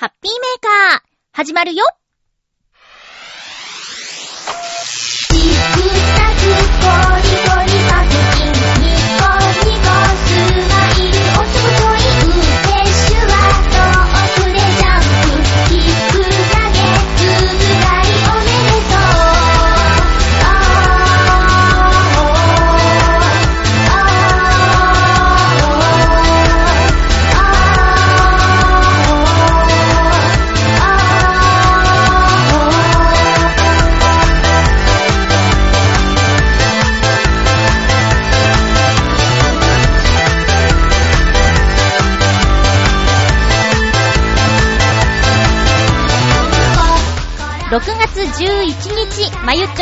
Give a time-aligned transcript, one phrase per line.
[0.00, 1.00] ハッピーメーカー、
[1.32, 1.84] 始まるよ。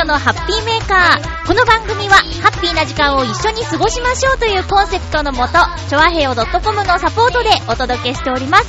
[0.08, 1.46] のハッピーメーカー。
[1.46, 5.58] この番組は、ハッピーな時間を一緒に過ごしましょうというコンセプトのもと、
[5.90, 8.64] ちょわへよ .com のサポートでお届けしております。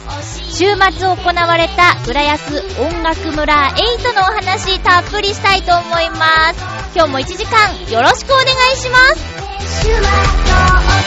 [0.51, 6.59] 週末行われた、浦安音楽村8のお話、たっぷりしたいと思います。
[6.93, 9.39] 今日も1時間、よろしくお願いします。
[9.81, 9.99] シュワ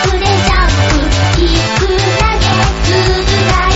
[0.07, 0.69] 遠くでジャン
[3.69, 3.72] プ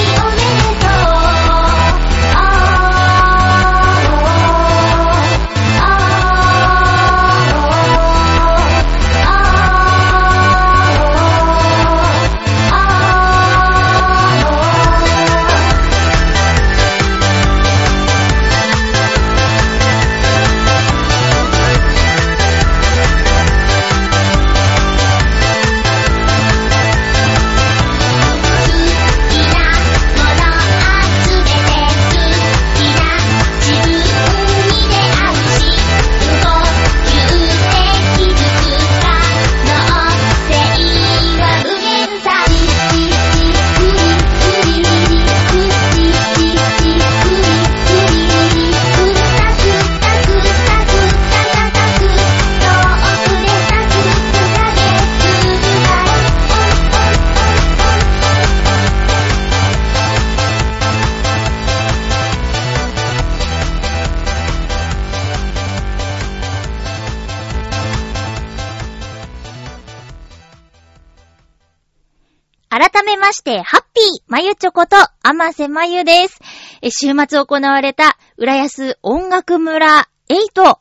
[73.46, 76.40] して、ハッピーまゆちょこと、あませまゆです。
[76.82, 80.78] え週末行われた、浦安音楽村8。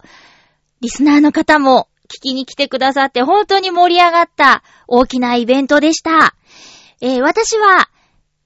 [0.82, 6.36] リスナーの方も聞きに来てくださって、本当に盛り上がった大きなイベントでした。
[7.02, 7.88] えー私は、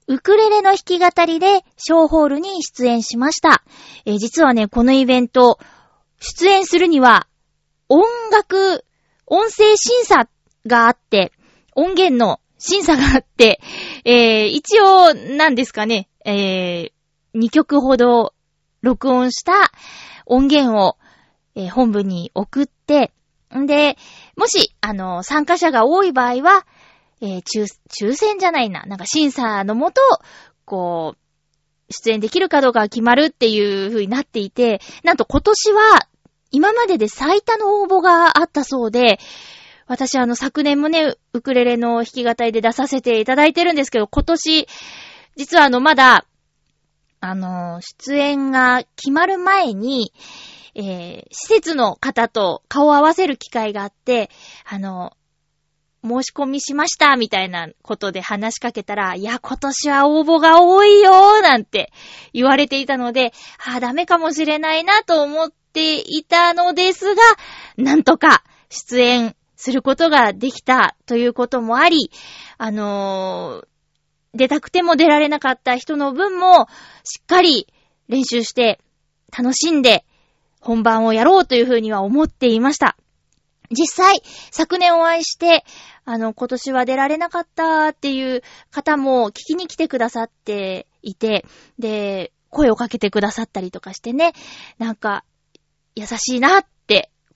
[0.06, 3.62] ウクレレの弾き語りで、ショーホールに出演しました。
[4.04, 5.58] えー実はね、このイベント、
[6.18, 7.26] 出演するには、
[7.88, 8.84] 音楽、
[9.26, 10.28] 音声審査
[10.66, 11.32] があって、
[11.74, 13.60] 音源の審査があって、
[14.04, 18.34] えー、一応、なんですかね、えー、2曲ほど
[18.82, 19.72] 録音した
[20.26, 20.96] 音源を、
[21.56, 23.12] えー本部に送って、
[23.56, 23.96] んで、
[24.36, 26.64] もし、あの、参加者が多い場合は、
[27.20, 30.00] えー抽、抽選じゃないな、なんか審査のもと、
[30.64, 36.06] こう、出演できるかどうかが決まるっていう風になっていて、なんと今年は、
[36.52, 39.18] 今までで最多の応募があったそうで、
[39.90, 44.68] 私あの昨年もね、ウクレレの弾き語りで出させていただいてるんですけど、今年、
[45.34, 46.26] 実はあのまだ、
[47.18, 50.12] あの、出演が決まる前に、
[50.76, 54.30] えー、施設の方と顔を合わせる機会があって、
[54.64, 55.16] あの、
[56.04, 61.90] 申し込みしました、みたいなことで話しかけたら、いや、今年は応募が多いよー、なんて
[62.32, 63.32] 言われていたので、
[63.66, 67.22] あ、ダメかもしれないなと思っていたのですが、
[67.76, 72.10] なんとか出演することができたということもあり、
[72.58, 73.70] あのー
[74.32, 76.68] 出たくても出られなかった人の分も、
[77.02, 77.66] しっかり
[78.08, 78.80] 練習して、
[79.36, 80.04] 楽しんで、
[80.60, 82.96] 本番をやろうというふうには思っていました。
[83.70, 84.22] 実際、
[84.52, 85.64] 昨年お会いして、
[86.04, 91.44] あの、今年は出られなかったっていう方も聞きに来てくださっていて、
[91.78, 94.32] で、声をかけてくださったりとかしてね、
[94.78, 95.24] なんか、
[95.96, 96.66] 優しいなっ、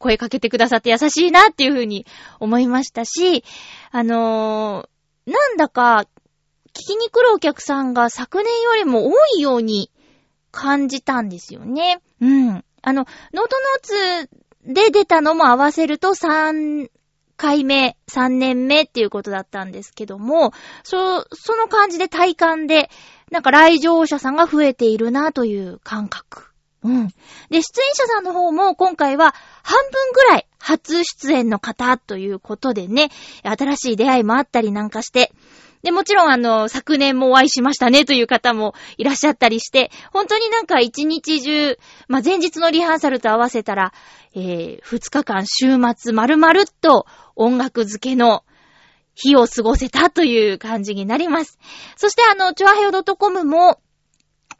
[0.04, 2.04] 声かけてくださって優しいなっていうふうに
[2.38, 3.42] 思いましたし、
[3.90, 4.94] あのー
[5.26, 6.04] なんだか、
[6.74, 9.90] 聞きに来るお客さんが昨年よりも多いように
[10.50, 12.02] 感じたんですよね。
[12.20, 12.64] うん。
[12.82, 13.56] あの、ノート
[14.02, 14.30] ノーツ
[14.66, 16.90] で出たのも合わせると3
[17.38, 20.52] 回目、3年目っていうことだったんですけども、
[20.82, 22.90] そ、その感じで体感で、
[23.30, 26.53] なんか来場者さんが増えているなという感覚。
[26.84, 27.08] うん。
[27.08, 27.14] で、
[27.50, 27.62] 出演
[27.94, 33.10] 者さんの方も今回は半分ぐらい初出演の方ということでね、
[33.42, 35.32] 新しい出会いもあったりなんかして、
[35.82, 41.78] で、もちろんあの、昨年もお会いしましたねという方もいらっしゃったりして、本当になんか一日中、
[42.08, 43.92] まあ、前日のリハーサルと合わせたら、
[44.34, 48.44] えー、2日間週末丸々っと音楽漬けの
[49.14, 51.58] 日を過ごせたという感じになります。
[51.96, 53.78] そしてあの、チョアヘオ .com も、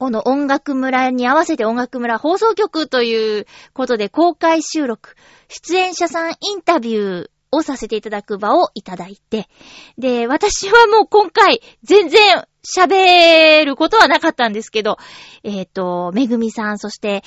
[0.04, 5.16] この音楽村に合わせて音楽村放送局ということで公開収録、
[5.48, 9.48] 出演者さんインタビューをさせていただく場をいただいて、
[9.96, 14.98] で、私はもう今回全然喋ることはなかったんですけど、
[15.42, 17.22] えっ、ー、と、めぐみさん、そして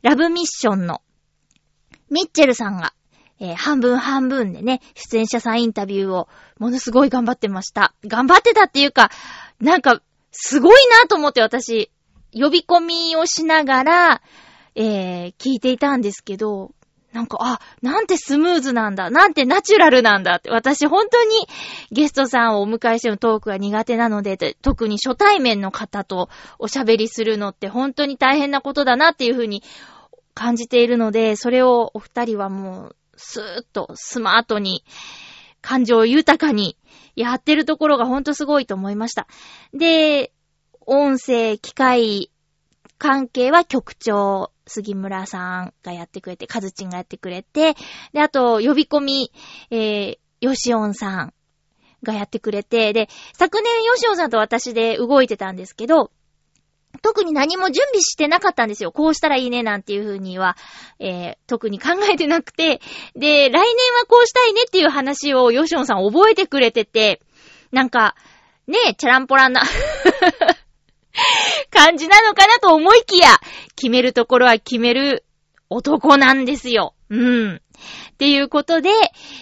[0.00, 1.02] ラブミッションの
[2.08, 2.94] ミッチェルさんが、
[3.38, 6.28] えー、半分半分でね、出演者さんインタビューを
[6.58, 7.94] ものすごい頑張ってました。
[8.06, 9.10] 頑張ってたっていうか、
[9.60, 10.00] なんか、
[10.36, 11.92] すごいなと思って私、
[12.34, 14.22] 呼び込みをしながら、
[14.74, 16.72] えー、聞いていたんですけど、
[17.12, 19.08] なんか、あ、なんてスムーズなんだ。
[19.08, 20.50] なんてナチュラルなんだって。
[20.50, 21.46] 私本当に
[21.92, 26.28] ゲストさんをお迎えしてのトークが苦手なので、特に初対面の方と
[26.58, 29.62] おしゃべりするのって本当に大変なことだなっていうふうに
[30.34, 34.84] 感じているので、それをお二人はもう、スーッとスマートに、
[35.60, 36.76] 感情豊かに
[37.14, 39.28] やってるところがほんとすごいと思いました。
[39.72, 40.32] で、
[40.86, 42.30] 音声、機械
[42.98, 47.74] 関係は局長、杉村さんがやってくれて、カズチンがやってくれて、
[48.12, 49.32] で、あと、呼び込み、
[49.70, 51.34] えー、ヨシオンさん
[52.02, 56.10] がやってくれて、で、昨年ヨシオンさんと私で動いてたんですけど、
[57.02, 58.92] 特に何も準備してなかったんですよ。
[58.92, 60.56] こうしたらいいねなんていう風には、
[61.00, 62.80] えー、特に考えてなくて。
[63.16, 67.20] で、来年はこうしたいねっていう話をヨシオンさん覚えてくれてて、
[67.72, 68.14] なんか、
[68.66, 69.62] ねえ、チャランポランな
[71.70, 73.28] 感じなのかなと思いきや、
[73.76, 75.24] 決めるところは決める
[75.70, 76.94] 男なんですよ。
[77.10, 77.56] うん。
[77.56, 78.90] っていうことで、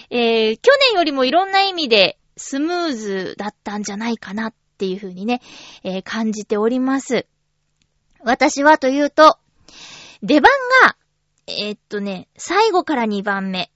[0.09, 5.41] えー、去年よりもいろんな意味でスムーズだったんじゃないかなっていうふうにね、
[5.83, 7.27] えー、感じております。
[8.21, 9.37] 私はというと、
[10.21, 10.51] 出番
[10.83, 10.95] が、
[11.47, 13.71] えー、っとね、最後から2番目、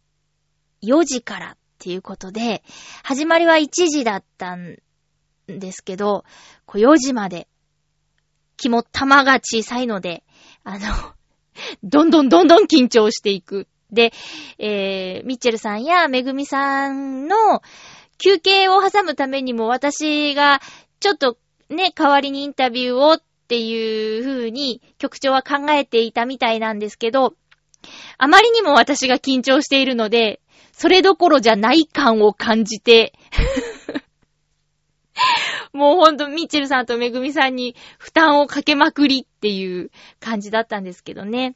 [0.81, 2.63] 4時からっていうことで、
[3.03, 4.77] 始まりは1時だったん
[5.47, 6.23] ですけど、
[6.67, 7.47] 4時まで、
[8.57, 10.23] 肝玉が小さいので、
[10.63, 10.85] あの、
[11.83, 13.67] どんどんどんどん緊張していく。
[13.91, 14.11] で、
[14.59, 17.61] えー、ミッチェルさんやめぐみさんの
[18.17, 20.61] 休憩を挟むためにも私が
[20.99, 21.37] ちょっと
[21.69, 27.35] ね、代わりにインタビューをっていう風に局長は考えていたみたいなんですけど、
[28.17, 33.13] あまりにも私が緊張しているので、それどころじゃない感を感じて
[35.77, 41.55] もうほんとミッチェルさんとめぐみさんに負担をかけまくりっていう感じだったんですけどね。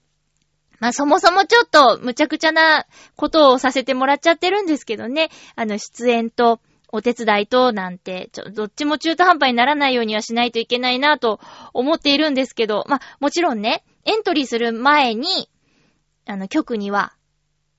[0.79, 2.85] まあそもそもちょっと無茶苦茶な
[3.15, 5.29] ことをさせてもらっちゃってるんですけどね。
[5.55, 6.59] あの出演と
[6.91, 11.39] お手伝いと、なんて、ちょ、どっちも中途半端にならないようにはしないといけないなと
[11.73, 15.49] 思っているんですけど、まあ、もちろんね、エントリーする前に、
[16.25, 17.13] あの、局には、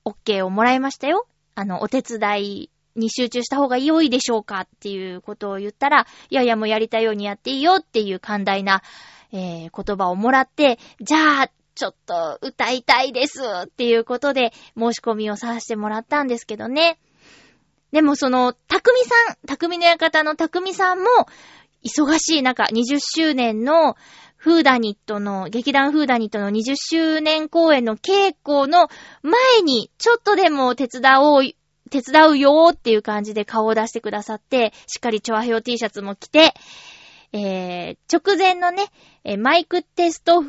[0.03, 1.27] OK をもらいましたよ。
[1.55, 8.81] あの、お手伝いに集中した方が良いでしょうかっていうことを言ったら、いやいやもうやりたいようにやっていいよっていう寛大な、
[9.31, 16.99] えー、言葉をもらって、じゃあ、ちょっと歌いたいですっていうことで申し込みをさせてもらったんですけどね。
[17.91, 21.05] でもその、たくみさん、たくみの館のたくみさんも、
[21.83, 23.95] 忙しい中、20周年の
[24.37, 28.89] フーダニットの、劇団フーダニットの20周年公演の稽古の
[29.21, 31.43] 前に、ちょっとでも手伝おう、
[31.93, 36.55] 手伝うよーっていう感じで顔を出してくださって、しっかりチョアヘオ T シャツも着て、
[37.33, 38.87] えー、直前のね、
[39.37, 40.43] マイクテスト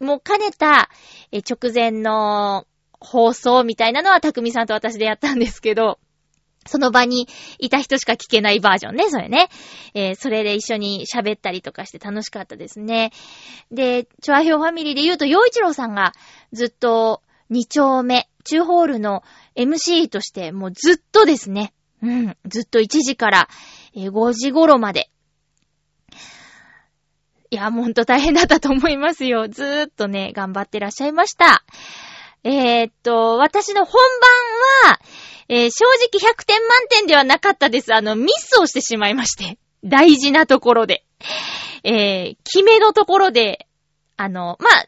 [0.00, 0.90] も兼ねた、
[1.30, 2.66] え直前の
[3.00, 5.98] 放送みたいなのはたくみさんと私でやったんですけど、
[6.66, 7.26] その場に
[7.58, 9.48] いた人しか聞けないバージョンね、それね。
[9.94, 13.12] えー、それで一緒に喋ったりとかして楽しかったですね。
[13.70, 16.12] で、チョアヒョファミリーで言うと、洋一郎さんが
[16.52, 19.22] ずっと2丁目、中ホールの
[19.56, 21.72] MC としてもうずっとですね。
[22.02, 23.48] うん、ずっと1時から
[23.94, 25.10] 5時頃まで。
[27.50, 29.46] いや、ほんと大変だったと思いますよ。
[29.46, 31.64] ずーっとね、頑張ってらっしゃいました。
[32.44, 34.00] えー、っと、私の本
[34.84, 35.00] 番は、
[35.48, 37.94] えー、正直100点満点ではなかったです。
[37.94, 39.58] あの、ミスをしてしまいまして。
[39.84, 41.04] 大事なところで。
[41.84, 43.68] えー、決めのところで、
[44.16, 44.86] あの、まあ、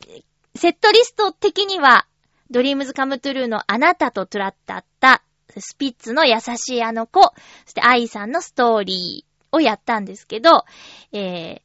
[0.56, 2.06] セットリスト的には、
[2.50, 5.22] DREAMS COME TRUE のあなたとトゥラッタッタ、
[5.58, 7.30] スピッツの優しいあの子、そ
[7.68, 10.64] して AI さんの Story をやったんですけど、
[11.12, 11.60] えー、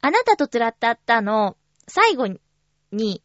[0.00, 1.56] あなたとトゥラッタッタの
[1.88, 2.28] 最後
[2.92, 3.22] に、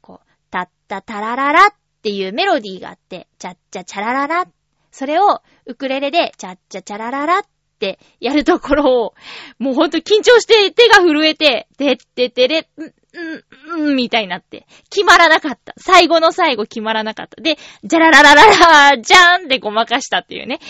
[0.00, 1.68] こう、タッタタラララっ
[2.02, 4.46] ていうメロディーがあって、チャッチャチャラララ。
[4.90, 7.42] それをウクレレでチャッチャチャラララっ
[7.78, 9.14] てやるところを、
[9.58, 12.68] もうほんと緊張して手が震えて、でっててれ、
[13.16, 15.74] ん、ん、ん、みたいになって、決まらなかった。
[15.78, 17.40] 最後の最後決まらなかった。
[17.40, 18.44] で、じゃらららら
[18.90, 20.60] ら、じゃーんでごまかしたっていうね。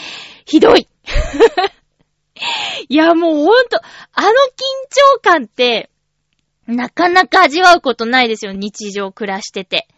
[0.44, 0.88] ひどい。
[2.88, 3.80] いや、もうほんと、
[4.12, 4.32] あの緊
[5.14, 5.90] 張感って、
[6.66, 9.88] なかなか味わうことないですよ、日常暮らしてて。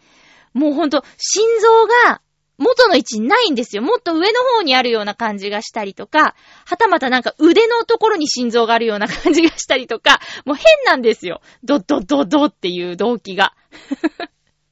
[0.53, 2.21] もうほんと、心臓が
[2.59, 3.81] 元の位置にないんですよ。
[3.81, 6.35] もっと上の方にあるような感じがしたりとか、
[6.65, 11.41] はたまたなんか腕のところに心臓があるような感じがしたりとか、もう変なんですよ。
[11.63, 13.53] ドッドッドドっていう動機が。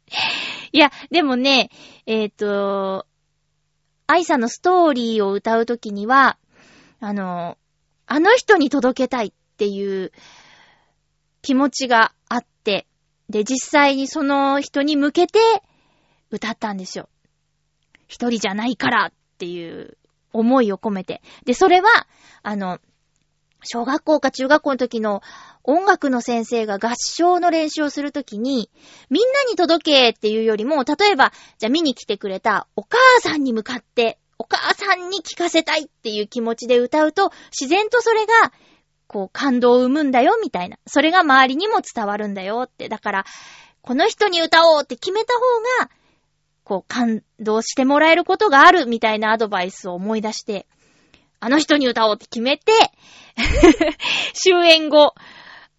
[0.73, 1.71] いや、でもね、
[2.05, 3.05] えっ、と、
[4.05, 6.37] 愛さんのストーリーを歌うときには、
[6.99, 7.57] あの、
[8.05, 10.11] あの人に届けたいっていう
[11.41, 12.85] 気持ちがあって、
[13.29, 15.39] で、実際にその人に向けて
[16.31, 17.09] 歌ったんですよ。
[18.07, 19.97] 一人じゃないからっていう
[20.33, 21.21] 思いを込めて。
[21.45, 21.89] で、それは、
[22.43, 22.79] あの、
[23.63, 25.21] 小学校か中学校の時の
[25.63, 28.69] 音楽の先生が合唱の練習をするときに、
[29.09, 38.53] みんなに届けっていうよりも、例えば、じゃあ見に来てくれたお母さんに向かって、お母さんに聞かせたいっていう気持ちで歌うと、自然とそれが、
[39.07, 40.77] こう、感動を生むんだよ、みたいな。
[40.85, 42.87] それが周りにも伝わるんだよって。
[42.87, 43.25] だから、
[43.81, 45.39] この人に歌おうって決めた方
[45.85, 45.89] が、
[46.67, 50.67] こう、感動してもらえることがあるみたいなアドバイスを思い出して、
[51.39, 52.73] あの人に歌おうって決めて、
[54.33, 55.15] 終演後、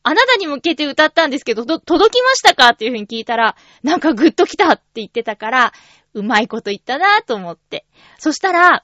[0.02, 5.72] あなたに向けて歌ったんですけど、ど届きましたかっていう風に聞いたら、なんかグッと来たって言ってたから、
[6.14, 7.84] うまいこと言ったなと思って。
[8.16, 8.82] そしたら、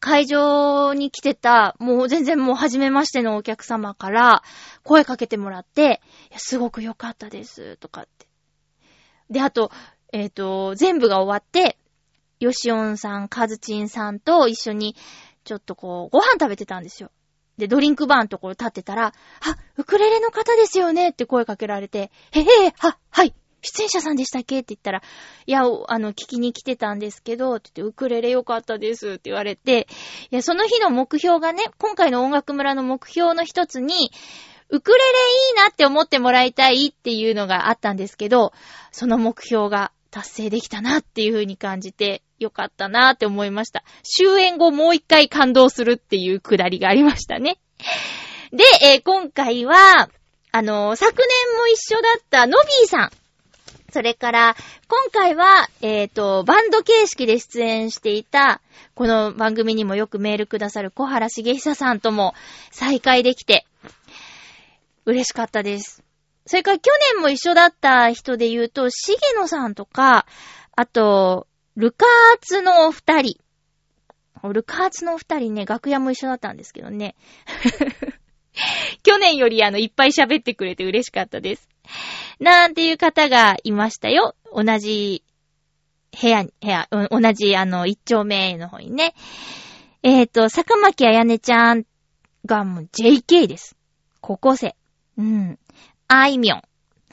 [0.00, 4.42] 会場に来てた、もう全然もう初めましてのお客様から
[4.82, 6.00] 声かけてもらって、
[6.38, 8.26] すごく良かったです、とかって。
[9.30, 9.70] で、あと、
[10.14, 11.76] えっ、と、全部が終わって、
[12.38, 14.94] ヨシオンさん、カズチンさんと一緒に、
[15.42, 17.10] ちょっとこう、ご飯食べてたんですよ。
[17.58, 19.12] で、ドリンクバーのところ立ってたら、あ、
[19.76, 22.44] ウクレレの方ですよねって声かけられて、へへ
[22.78, 24.60] は、はい、出演者さんでしたっけ？
[24.60, 25.02] って言ったら、
[25.46, 29.88] いや、あの、聞きに来てたんですけど、って言って、ウクレレ良かったですって言われて、
[30.30, 34.12] いや、その日の目標がね、今回の音楽村の目標の一つに、
[34.70, 35.04] ウクレレ
[35.50, 38.52] いいなって思ってもらいたいっていうのがあったんですけど、
[38.92, 43.82] その目標が達成できたなっていう風に感じて、よかったなって思いました。
[44.04, 47.58] 終演後もう一回感動するっていうくだりがありましたね。
[48.52, 50.08] で、えー今回は、
[50.52, 53.10] あのー昨年も一緒だったノビーさん。
[53.92, 54.56] それから、
[54.86, 58.60] 今回は、えっ、と、バンド形式で出演していた、
[58.94, 62.34] この番組にもよくメールくださる小原茂久さんとも
[62.70, 63.66] 再会できて、
[65.06, 66.03] 嬉しかったです。
[66.46, 70.26] それから去年も一緒だった人で言うと、しげのさんとか、
[70.76, 71.46] あと、
[71.76, 73.40] ルカーツのお二人。
[74.42, 77.14] ルカーツのお二人ね、楽屋も一緒だったんですけどね。
[79.02, 81.68] 去年よりあの、いっぱい喋ってくれて嬉しかったです。
[82.40, 84.34] なんていう方がいましたよ。
[84.54, 85.24] 同じ
[86.20, 89.14] 部屋、部屋、同じあの、一丁目の方にね。
[90.02, 91.84] えっ、と、坂巻あやねちゃん
[92.44, 93.76] がもう JK です。
[94.20, 94.76] 高校生。
[95.16, 95.58] うん。
[96.22, 96.62] あいみょん。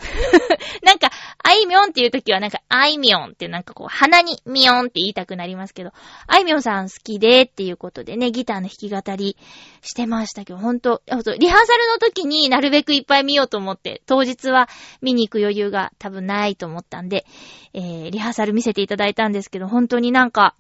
[0.84, 1.12] なんか、
[1.44, 5.92] あいみょんっていう時はなんか、あいみょんってなんかこう、鼻にみょんって言いたくなりますけど、
[6.28, 9.38] あいみょんさん好きでっていうことでね、ギターの弾き語り
[9.82, 14.70] してましたけど、ほんと、リハーサルの時になるべくいっぱい見ようと思って、当日は
[15.02, 17.26] 見に行く余裕が多分ないと思ったんで、
[17.74, 20.56] えー、リハーサル見せていただいたんですけど、本当になんか、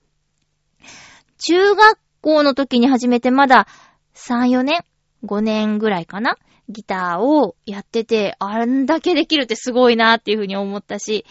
[1.43, 3.67] 中学校の時に始めてまだ
[4.15, 4.83] 3、4年
[5.25, 6.37] ?5 年ぐらいかな？
[6.69, 11.25] ギターをやってて、あんだけできるってすごいなっていうふうに思ったし、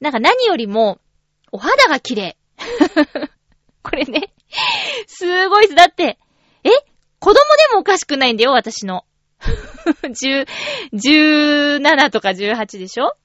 [0.00, 0.98] なんか何よりも、
[1.52, 2.36] お肌が綺麗。
[3.82, 4.32] これね、
[5.06, 5.74] すごいです。
[5.74, 6.18] だって、
[6.64, 6.70] え
[7.18, 7.38] 子供で
[7.74, 9.04] もおかしくないんだよ、私の。
[10.02, 10.46] 10
[10.92, 13.16] 17とか18でしょ？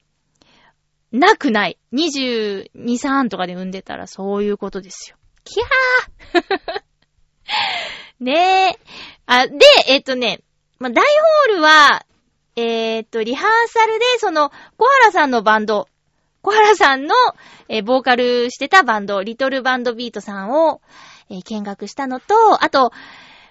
[1.12, 1.78] なくない。
[1.92, 5.16] 22、3とかで産んでたらそういうことですよ。
[5.44, 6.82] キャー
[8.24, 8.78] ねえ。
[9.26, 9.58] あ、で、
[9.88, 10.40] えっ、とね、
[10.84, 11.02] まあ、大
[11.48, 12.04] ホールは、
[12.56, 15.88] えっ、と、リハーサルで、その、小原さんのバンド、
[16.42, 17.14] 小原さんの、
[17.70, 20.82] えーボーカルしてたバンド、リトルバンドビートさんを、
[21.30, 22.92] えー見学したのと、あと、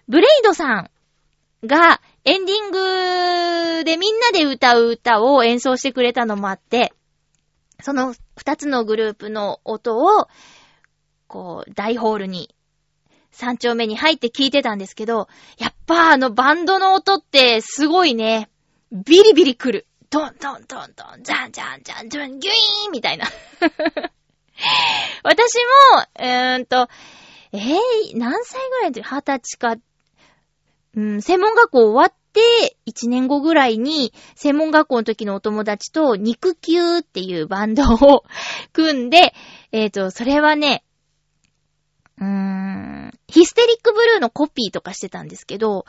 [0.07, 0.91] ブレイドさん
[1.65, 6.93] がエンディングでみんなで歌う歌を演奏してくれたのもあって、
[7.81, 10.27] その二つのグループの音を、
[11.25, 12.53] こう、大ホールに、
[13.33, 18.49] 三丁目に入って聞いてたんですけど、やっぱあのバンドの音ってすごいね、
[18.91, 19.87] ビリビリ来る。
[20.09, 23.25] ドンドンドンドン、ジャンジャンジャンジャン、ギュイーンみたいな。
[25.23, 25.55] 私
[25.95, 26.87] も、えーんと、
[27.51, 29.75] えー、何歳ぐらいの時二十歳か
[30.95, 38.23] うん、専門学校終わって、1年後ぐらいに、専門学校の時のお友達と、肉球っていうバンドを
[38.73, 39.33] 組んで、
[39.71, 40.83] えっ、と、それはね、
[42.19, 43.02] うーん、
[43.33, 45.85] ヒステリックブルーのコピーとかしてたんですけど、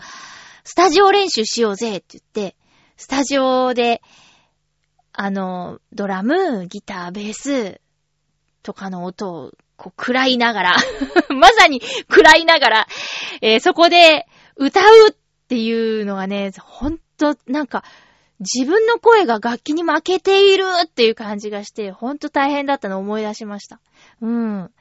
[0.65, 2.57] スタジオ練習しようぜって言って、
[2.97, 4.01] スタジオで、
[5.13, 7.83] あの、ドラム、ギター、ベース
[8.63, 10.77] とかの音を、こう、食らいながら、
[11.37, 12.89] まさに食らいながら、
[13.43, 15.15] えーそこで歌うっ
[15.47, 17.85] ていうのがね、ほんと、なんか、
[18.41, 23.81] 自分の声が楽器に負けているっていう感じがして、ほんと大変だったのを思い出しました。
[24.23, 24.73] うん。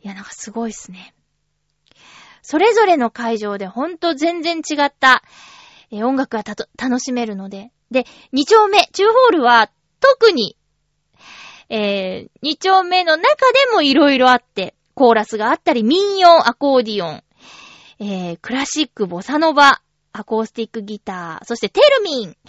[0.00, 1.14] いや、なんかすごいっすね。
[2.50, 5.22] それぞれの会場でほんと全然違った、
[5.92, 6.42] えー音楽が
[6.76, 7.70] 楽しめるので。
[7.92, 10.56] で、2丁目、中ホールは特に、
[11.68, 17.22] えー、2丁目の中でも色々あって、コーラスがあったり、民謡、アコーディオン、
[18.00, 19.80] えー、クラシック、ボサノバ、
[20.12, 22.34] アコースティックギター、そしてテルミン。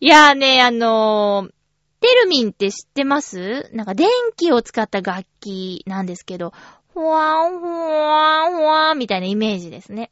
[0.00, 1.52] いやーね、あのー
[2.00, 3.68] テルミンって知ってます？
[3.72, 6.52] なんか電気を使った楽器なんですけど、
[6.98, 10.10] ふわーん、ふわーん、ふわーんみたいなイメージですね。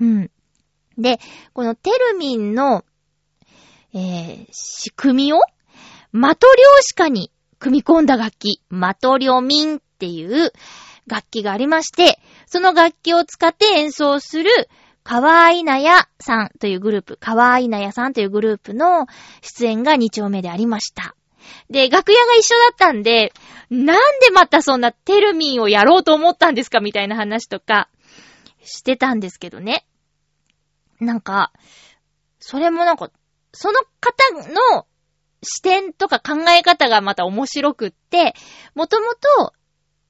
[0.00, 0.30] うん。
[0.98, 1.20] で、
[1.52, 2.84] このテルミンの、
[3.94, 5.40] えー、仕組みを
[6.10, 10.52] マトリョーシカに組み込んだ楽器、マトリョミンっていう
[11.06, 14.50] 楽器がありまして、その楽器を使って演奏する、
[15.04, 19.06] かわいなやさんというグループ、かわいなやさんというグループの
[19.40, 21.14] 出演が2丁目でありました。
[21.70, 23.32] で、楽屋が一緒だったんで、
[23.70, 27.88] なんでまたそんなテルミンをやろうと思ったんですかみたいな話とか
[28.62, 29.86] してたんですけどね。
[31.00, 31.52] なんか、
[32.38, 33.10] それもなんか、
[33.52, 34.86] その方の
[35.42, 38.34] 視点とか考え方がまた面白くって、
[38.74, 39.52] もともと、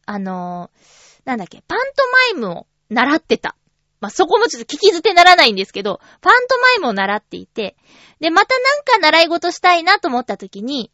[0.07, 3.57] あのーなんだっけ、パントマイムを習ってた。
[4.01, 7.77] まあ、そこもちょっと聞き捨てならないんですけど、パントマイムを習っていて、
[8.21, 10.91] で、またなんか習い事したいなと思った時に、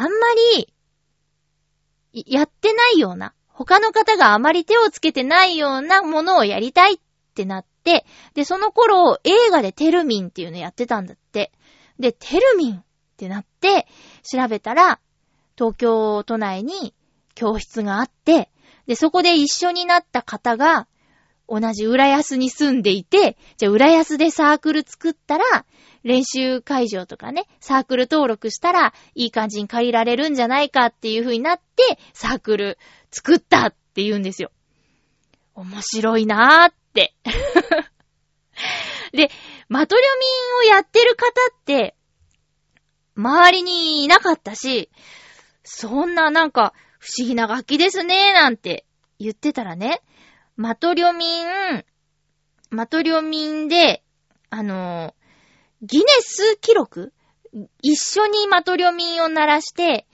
[0.00, 0.72] あんまり、
[2.24, 6.96] やってないような、他の方があまり手をつけてないようなものをやりたいっ
[7.34, 11.50] てなって、で、その頃、映画でテルミンっていうのやってたんだって。
[11.98, 12.84] で、テルミンっ
[13.16, 13.88] てなって、
[14.22, 15.00] 調べたら、
[15.56, 16.94] 東京都内に
[17.34, 18.52] 教室があって、
[18.86, 20.86] で、そこで一緒になった方が、
[21.48, 25.66] 同じ浦安に住んでいて、じゃあ浦安でサークル作ったら、
[26.08, 32.78] 練習会場とかね、サークル登録したら、いい感じに借りられるんじゃないかっていう風になって、サークル
[33.10, 34.50] 作ったって言うんですよ。
[35.54, 37.14] 面白いなーって。
[39.12, 39.30] で、
[39.68, 41.94] マトリョミンをやってる方って、
[43.14, 44.90] 周りにいなかったし、
[45.62, 48.86] そんななんか、不思議な楽器ですね、なんて
[49.18, 50.00] 言ってたらね、
[50.56, 51.84] マトリョミン、
[52.70, 54.02] マトリョミンで、
[54.48, 55.14] あの
[55.82, 57.12] ギネス記録？
[57.82, 60.06] 一緒にマトリョミンを鳴らして、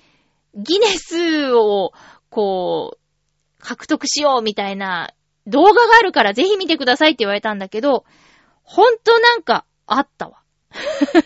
[0.54, 1.92] ギネスを、
[2.30, 2.98] こう、
[3.60, 5.14] 獲得しようみたいな
[5.46, 8.04] 動画があるからぜひ見てくださいって言われたんだけど、
[8.62, 10.42] ほんとなんかあったわ。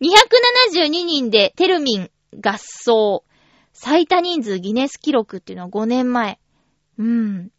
[0.00, 2.10] 272人でテルミン
[2.40, 3.24] 合奏、
[3.72, 6.38] 最多人数ギネス記録っていうのは5年前。
[6.98, 7.50] うん。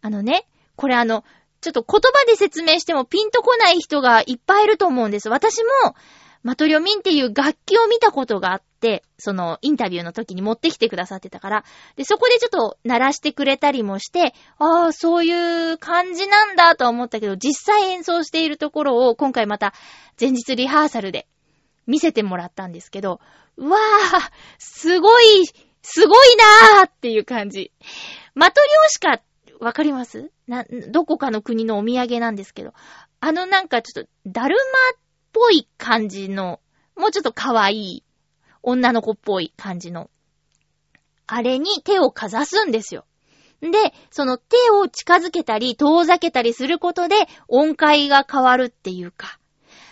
[0.00, 0.46] あのね、
[0.76, 1.24] これあの、
[1.60, 5.28] ちょっと言葉で説明してもピンとこない人がいっぱいいると思うんです。
[5.28, 5.94] 私も、
[6.42, 11.64] マトリョミンっていう楽器を見たことがあって、そのインタビューの時に持ってきてくださってたから、
[11.96, 19.74] で、そこでちょっと鳴らしてくれたりもして、ああ、そういう感じなんだとは思ったけど、実際演奏しているところを今回また
[20.18, 21.26] 前日リハーサルで
[21.86, 23.20] 見せてもらったんですけど、
[23.58, 25.46] うわー、すごい、
[25.82, 26.36] すごい
[26.74, 27.70] なーっていう感じ。
[28.34, 29.22] マトリョーシカ、
[29.60, 30.30] わかります？
[30.48, 32.72] な、どこかの国のお土産なんですけど、
[33.20, 35.00] あのなんかちょっと、だるまっ
[35.32, 36.60] ぽい感じの、
[36.96, 38.04] もうちょっと可愛い、
[38.62, 40.10] 女の子っぽい感じの、
[41.26, 43.04] あれに手をかざすんですよ。
[43.60, 43.68] で、
[44.10, 49.38] その手を近づけたり、遠ざけたりすることで音階が変わるっていうか。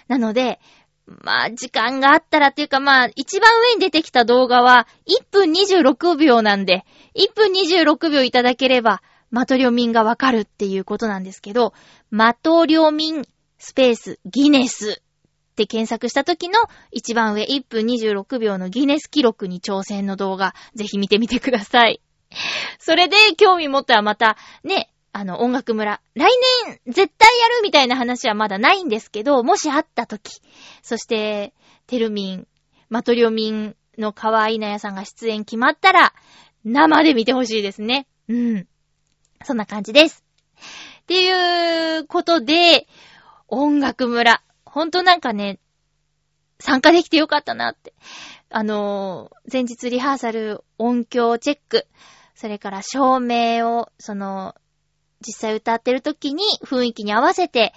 [0.08, 0.58] なので、
[1.06, 11.74] まあ、時間があったらっていうか、まあ、一番上に出てきた動画は、1分26秒なんで、1分26秒いただければ、マトリョミンがわかるっていうことなんですけど、
[12.10, 13.22] マトリョミン
[13.58, 15.02] スペースギネス
[15.52, 16.58] って検索した時の
[16.92, 22.00] 一番上1分26秒のギネス記録に挑戦の動画、ぜひ見てみてください。
[22.78, 26.00] それで興味持ったらまた、ね、あの、音楽村。
[26.14, 26.30] 来
[26.66, 30.40] 年、絶対やるみたいな話はまだないんですけど、もしあった時、
[30.82, 31.54] そして、
[31.86, 32.46] テルミン、
[32.88, 36.12] マトリョミンの可愛いなやさんが出演決まったら、
[36.64, 38.06] 生で見てほしいですね。
[38.28, 38.68] うん。
[39.44, 40.24] そんな感じです。
[41.02, 42.86] っていうことで、
[43.48, 44.42] 音楽村。
[44.64, 45.58] ほんとなんかね、
[46.60, 47.94] 参加できてよかったなって。
[48.50, 51.86] あのー、前日リハーサル、音響チェック、
[52.34, 54.54] それから照明を、その、
[55.26, 57.74] 実際歌ってる時に雰囲気に合わせて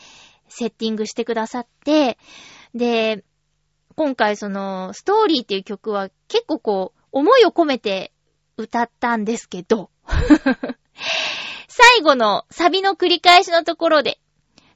[0.48, 2.18] セッティングしてくださって、
[2.76, 3.24] で、
[3.96, 8.12] 今回その、ストーリーっていう曲は結構こう、思いを込めて
[8.58, 9.90] 歌ったんですけど、
[11.74, 14.20] 最後のサビの繰り返しのところで、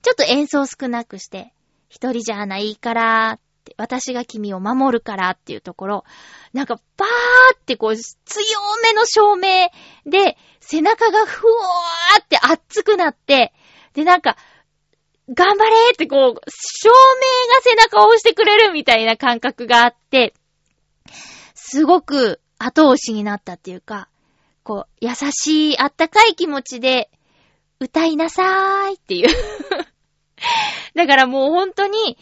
[0.01, 1.53] ちょっと演奏少なくして、
[1.89, 3.39] 一人じゃないから、
[3.75, 6.03] 私が君を守るからっていうところ、
[6.53, 8.05] なんかバーってこう、強
[8.81, 9.69] めの照明
[10.09, 13.53] で、背中がふわーって熱くなって、
[13.93, 14.37] でなんか、
[15.27, 16.93] 頑張れってこう、照明
[17.55, 20.33] が背中を押してくれるみたいな感覚があって、
[21.55, 24.07] すごく後押しになったっていうか、
[24.65, 27.11] こう、優しい、あったかい気持ちで、
[27.79, 29.27] 歌いなさーいっていう。
[30.95, 32.17] だからもう本当に、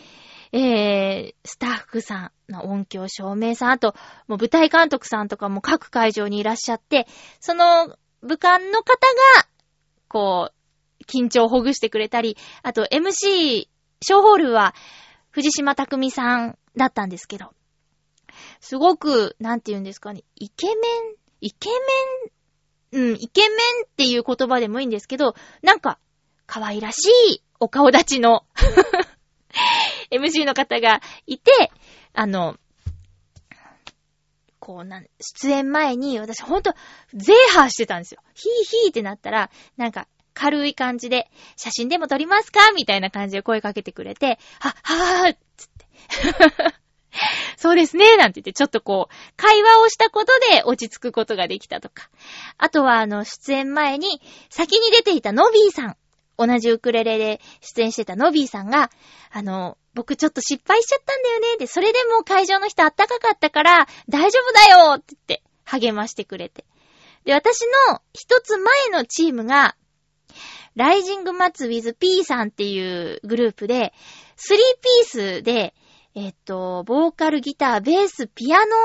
[0.51, 3.95] えー、スタッフさんの音響照明さん、あと、
[4.27, 7.07] もう舞台監督さんとかも各会場にいらっしゃって、
[7.39, 8.97] その武漢の方
[9.37, 9.47] が、
[10.09, 14.75] こう、緊張をほぐしてくれたり、あと MC、ショーホールは
[15.31, 17.53] 藤島匠さんだったんですけど、
[18.59, 20.75] すごく、なんて言うんですかね、イケメン、
[21.41, 22.32] イケメン、
[22.93, 23.49] うん、イケメン
[23.85, 25.99] っていう言葉でもいいんですけど、なんか、
[26.45, 28.45] 可愛らしいお顔立ちの
[30.11, 31.71] MC の方がいて、
[32.13, 32.57] あの、
[34.59, 36.73] こうなん、出演前に私ほんと、
[37.13, 38.21] ゼーハーしてたんですよ。
[38.35, 46.82] ヒーヒーってなったら、なんか、軽い感じで、写真でも撮りますかみたいな感じで声かけてくれて、は、はーっつって。
[47.57, 52.09] そうですね、なんて言って、ちょっとこう、会話をしたことで落ち着くことができたとか。
[52.57, 55.97] あとは、あの、出演前に、先に出ていたノビーさん。
[56.35, 58.89] 同じウクレレで出演してたノビーさんが、
[59.31, 61.57] あの、僕ちょっと失敗しちゃったんだよね。
[61.57, 66.65] で、それでも会場の人あったかかったから、大丈夫だよって言って、励ましてくれて。
[67.23, 69.75] で、私の一つ前のチームが、
[70.75, 73.93] ライジングマツ with P さんっていうグループで、
[74.35, 75.05] スリーピー
[75.37, 75.75] スで、
[76.15, 78.75] えっと、ボーカル、ギター、ベース、ピアノ？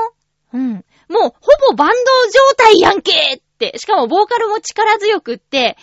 [0.53, 0.73] うん。
[0.73, 0.83] もう、
[1.19, 1.95] ほぼバンド
[2.31, 3.77] 状態やんけって。
[3.77, 5.77] しかも、ボーカルも力強くって、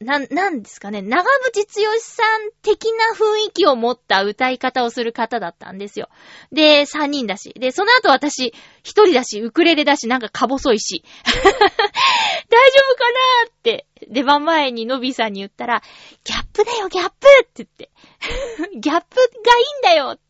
[0.00, 6.08] なん、なんですかね、長渕剛さん的な雰囲気を持った歌い方をする方だったんですよ。
[6.52, 7.52] で、3人だし。
[7.58, 11.04] で、その後私、一人だし、ウクレレだし、なんかか細いし。
[11.24, 11.50] 大丈
[12.92, 15.82] 夫かなって、出番前にノビーさんに言ったら、
[16.22, 17.90] ギャップだよ、ギャップって言って。
[18.78, 19.22] ギャップが
[19.58, 20.27] いいんだよって。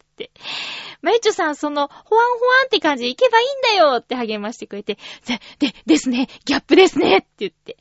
[1.02, 7.76] まゆちょさん、その、ほわんほわんって感じでいけばいいんだよって励ましてくれて、で、で、ですね、ギャップですねって言って。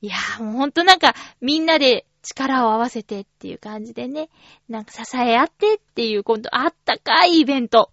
[0.00, 4.28] いやーもうほんとなんか、みんなで力を合わせてっていう感じでね、
[4.68, 7.90] なんか支え合ってっていう、今度あったかいイベント。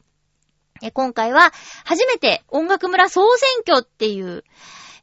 [0.82, 1.52] え今回は、
[1.86, 4.44] 初めて音楽村総選挙っていう、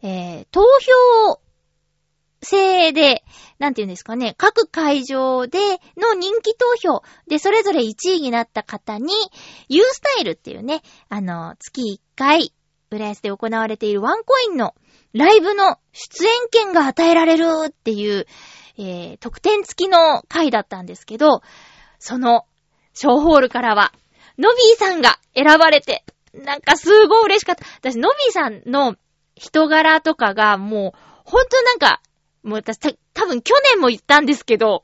[0.02, 1.40] えー、投票
[2.42, 3.24] 制で、
[3.58, 5.58] なんて言うんですかね、各会場で
[5.96, 9.12] の人気投票で、それぞれ1位になった方に、
[9.68, 12.52] ユースタイルっていうね、あの、月1回、
[12.90, 14.74] 浦安で行われているワンコインの
[15.14, 18.26] ライブの出演権が与えられるっていう、
[18.78, 21.42] えー、特典付きの回だったんですけど、
[21.98, 22.46] その、
[22.94, 23.92] ショーホールからは、
[24.38, 27.64] ノビーさんが選ばれて、なんかすごい嬉しかった。
[27.78, 28.96] 私、ノビーさんの
[29.34, 32.00] 人柄とかがもう、ほんとなんか、
[32.42, 34.82] もう私、た、多分去年も言ったんですけど、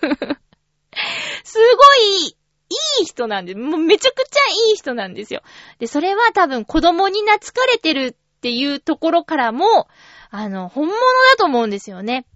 [1.44, 2.36] すごい、
[2.72, 5.42] いい人なんで、もうめちゃくちゃいい人なんですよ。
[5.78, 9.88] で、それは多分子供に懐かれてるっていうところからも、
[10.30, 12.26] あの、本物だと思うんですよね。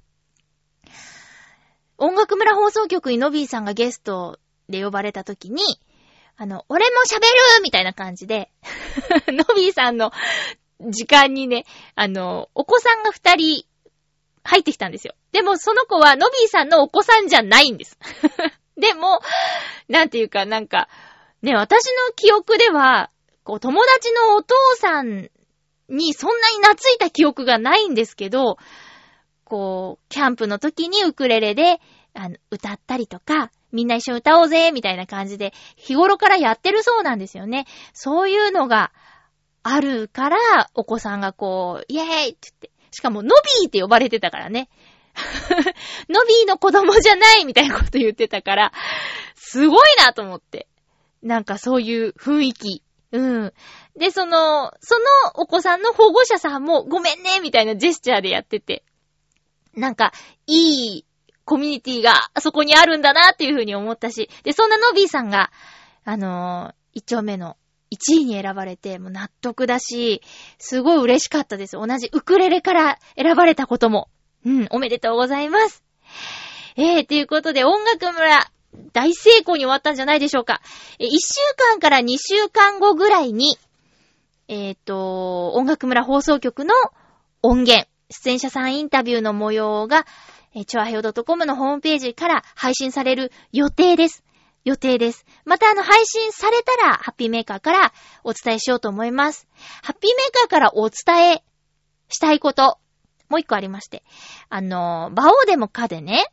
[1.96, 5.62] 音楽村放送局にノビーさんがゲストで呼ばれた時に、
[6.36, 8.50] あの、俺も喋るみたいな感じで、
[9.28, 10.10] ノビーさんの
[10.80, 13.64] 時間にね、あの、お子さんが二人
[14.44, 15.14] 入ってきたんですよ。
[15.32, 17.98] でもその子はノビーさんのお子さんじゃないんです。
[18.76, 19.20] でも、
[19.88, 20.88] なんていうか、なんか、
[21.42, 23.10] ね、私の記憶では、
[23.42, 25.30] こう、友達のお父さん
[25.88, 28.58] にそんなに懐いた記憶がないんですけど、
[29.44, 31.80] こう、キャンプの時にウクレレで、
[32.14, 37.66] あの、歌ったりとか、みんな一緒に歌おうぜ、みたいな感じで、日頃からやってるそうなんですよね。
[37.92, 38.92] そういうのが
[39.62, 43.30] あるから、お子さんがこう、イエーイって言って、しかも、ノ
[43.60, 44.68] ビーって呼ばれてたからね。
[46.08, 48.72] ノビーの子供じゃないみたいなこと言ってたから、
[49.34, 50.68] すごいなと思って。
[51.22, 52.82] なんかそういう雰囲気。
[53.12, 53.52] うん。
[53.96, 55.04] で、その、その
[55.34, 58.84] お子さんの保護者さんも、ごめんねみたいなジェスチャーでやってて。
[59.74, 60.12] なんか、
[60.46, 61.06] いい
[61.44, 65.50] コミュニティがあそこにあるんだなっていうふうに思ったし、で、そんなノビーさんが、
[66.04, 67.56] あのー一丁目の
[67.94, 70.22] 1位に選ばれて、もう納得だし、
[70.58, 71.72] すごい嬉しかったです。
[71.72, 74.08] 同じウクレレから選ばれたことも。
[74.44, 75.82] うん、おめでとうございます。
[76.76, 78.50] えー、ということで、音楽村、
[78.92, 80.60] 大成功に終わったんじゃないでしょうか。
[80.98, 83.56] え、1週間から2週間後ぐらいに、
[84.48, 86.74] えっ、と、音楽村放送局の
[87.42, 90.04] 音源、出演者さんインタビューの模様が、
[90.54, 94.24] えー、チョアヘオ .com のホームページから配信される予定です。
[94.64, 95.26] 予定です。
[95.44, 97.92] またあの配信されたら、ハッピーメーカーから
[98.24, 99.46] お伝えしようと思います。
[99.82, 101.44] ハッピーメーカーからお伝え
[102.08, 102.78] したいこと、
[103.28, 104.02] もう一個ありまして。
[104.48, 106.24] あの、バオでもかでね、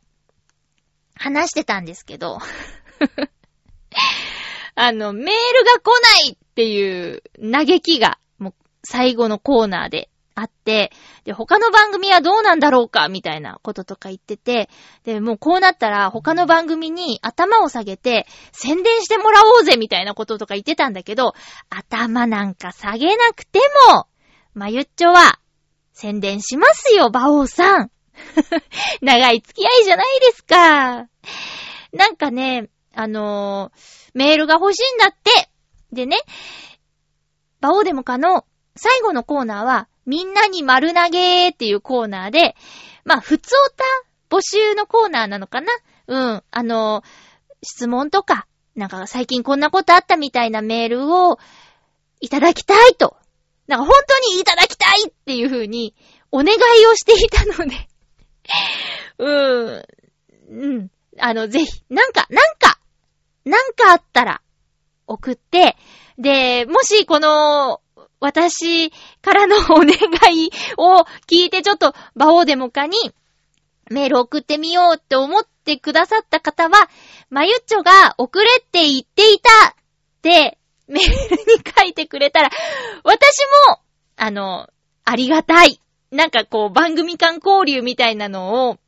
[1.14, 2.38] 話してたんですけど、
[4.74, 10.92] あの、メールが来ないっていう嘆きが、もう最後のコーナーであって、
[11.24, 14.68] で、他の番組はどうなんだろうか、みたいなこととか言ってて、
[15.04, 21.34] で、もうこうなったら他の番組に頭を下げて宣伝してもらおうぜ、みたいなこととか言ってたんだけど、
[21.70, 24.06] 頭なんか下げなくても、
[24.54, 25.38] まゆっちょは
[25.92, 27.90] 宣伝しますよ、馬王さん。
[29.00, 31.08] 長い付き合いじゃないですか。
[31.92, 35.48] なんかね、あのーメールが欲しいんだって。
[35.92, 36.18] でね、
[37.60, 42.56] バオデモカの最後のコーナーは、みんなに丸投げーっていうコーナーで、
[43.04, 43.84] まあ、普通おた
[44.30, 45.72] 募集のコーナーなのかな？
[46.06, 46.42] うん。
[46.50, 47.02] あの
[47.62, 51.38] 質問とか、なんか最近こんなことあったみたいなメールを
[52.20, 53.16] いただきたいと。
[53.66, 55.94] なんか本当にいただきたいっていう風に
[56.30, 57.88] お願いをしていたので。
[59.18, 59.86] うーん。
[60.50, 60.90] うん。
[61.18, 62.78] あの、ぜひ、なんか、なんか、
[63.44, 64.42] なんかあったら、
[65.06, 65.76] 送って、
[66.18, 67.80] で、もしこの、
[68.22, 69.88] 私からのお願
[70.32, 72.96] いを聞いてちょっと、バオデモカに
[73.90, 76.88] メール送ってみようって思ってくださった方は、
[77.30, 79.74] まゆっちょが遅れって言っていたっ
[80.22, 80.56] て
[80.86, 81.42] メールに
[81.76, 82.50] 書いてくれたら、
[83.02, 83.80] 私も、
[84.16, 84.68] あの、
[85.04, 85.80] ありがたい。
[86.12, 88.78] なんかこう番組間交流みたいなのを、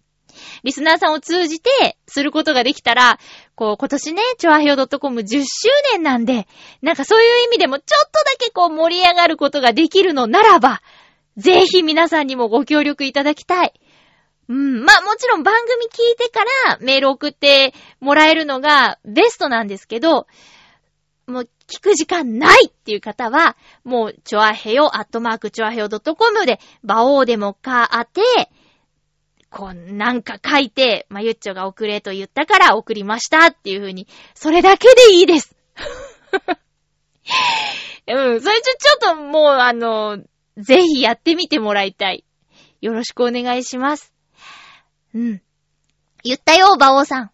[0.62, 3.18] リスナーさんを通じてすることができたら、
[3.54, 6.46] こう今年ね、チョアヘオ .com10 周年なんで、
[6.83, 10.83] なんかそういう意味でもちょっとだけこう盛り上がることができるのならば、
[11.37, 13.72] ぜひ皆さんにもご協力いただきたい。
[14.48, 14.85] うん。
[14.85, 20.26] まあもちろん番組聞いてからメール送ってもらえるのがベストなんですけど、
[21.26, 28.20] もう聞く時間ないっていう方は、もう、チョアヘヨ、アットマークチョアヘヨ .com で、バオーでもかあて、
[29.55, 35.55] こう、なんか書いて、ま、ゆっちょが送れと言ったから送りましたっていう風に、それだけでいいです。
[38.09, 40.19] うん、それちょ、ちょっともう、あの、
[40.57, 42.25] ぜひやってみてもらいたい。
[42.81, 44.12] よろしくお願いします。
[45.14, 45.40] うん。
[46.25, 47.31] 言ったよ、バオーさん。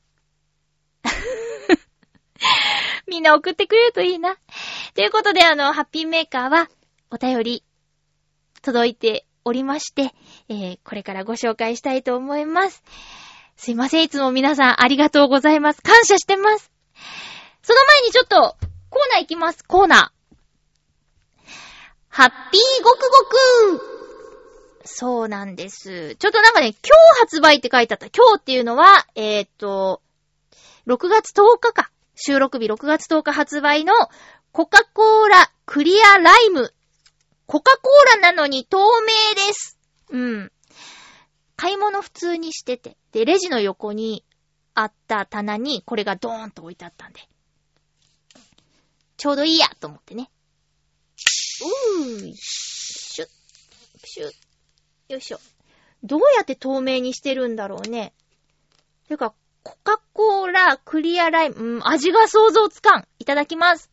[3.08, 4.36] みんな送ってくれるといいな。
[4.94, 6.68] ということで、あの、ハッピーメーカーは、
[7.10, 7.64] お便り、
[8.60, 10.12] 届いておりまして、
[10.48, 12.82] えー、これからご紹介したいと思います。
[13.56, 15.82] すいません、いつも皆さんありがとうございます。
[15.82, 16.70] 感謝してます。
[17.62, 18.56] その前にちょっと、
[18.90, 19.64] コーナー行きます。
[19.64, 20.20] コーナー。
[22.08, 24.00] ハッピーごくごく
[24.84, 26.16] そうなんです。
[26.16, 26.74] ちょっとなんかね、今
[27.14, 28.06] 日発売って書いてあった。
[28.06, 30.02] 今日っていうのは、えー、っと、
[30.86, 31.90] 6月10日か。
[32.16, 33.94] 収録日6月10日発売の
[34.52, 36.74] コカ・コーラクリアライム。
[37.50, 39.76] コカ・コーラなのに透明です。
[40.10, 40.52] うん。
[41.56, 42.96] 買い物普通にしてて。
[43.10, 44.24] で、レジの横に
[44.74, 47.18] あった棚にこれがドーンと置いてあったんで。
[49.16, 50.30] ちょうどいいやと思ってね。
[51.98, 52.36] うーい。
[52.36, 53.28] シュッ、
[54.04, 54.32] シュッ。
[55.08, 55.40] よいしょ。
[56.04, 58.12] どうやって透明にしてるんだろうね。
[59.08, 59.34] てか、
[59.64, 63.08] コカ・コーラクリアライム、うん、味が想像つかん。
[63.18, 63.90] いただきます。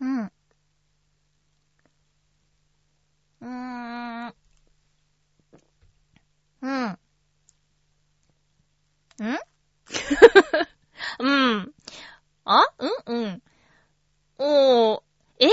[0.00, 0.32] うん。
[3.40, 4.34] うーん。
[6.60, 6.98] うん。
[9.24, 9.38] ん？
[11.18, 11.74] うん。
[12.44, 12.62] あ？
[12.78, 12.90] うん？
[13.06, 13.42] うん。
[14.38, 15.02] おー。
[15.40, 15.46] え？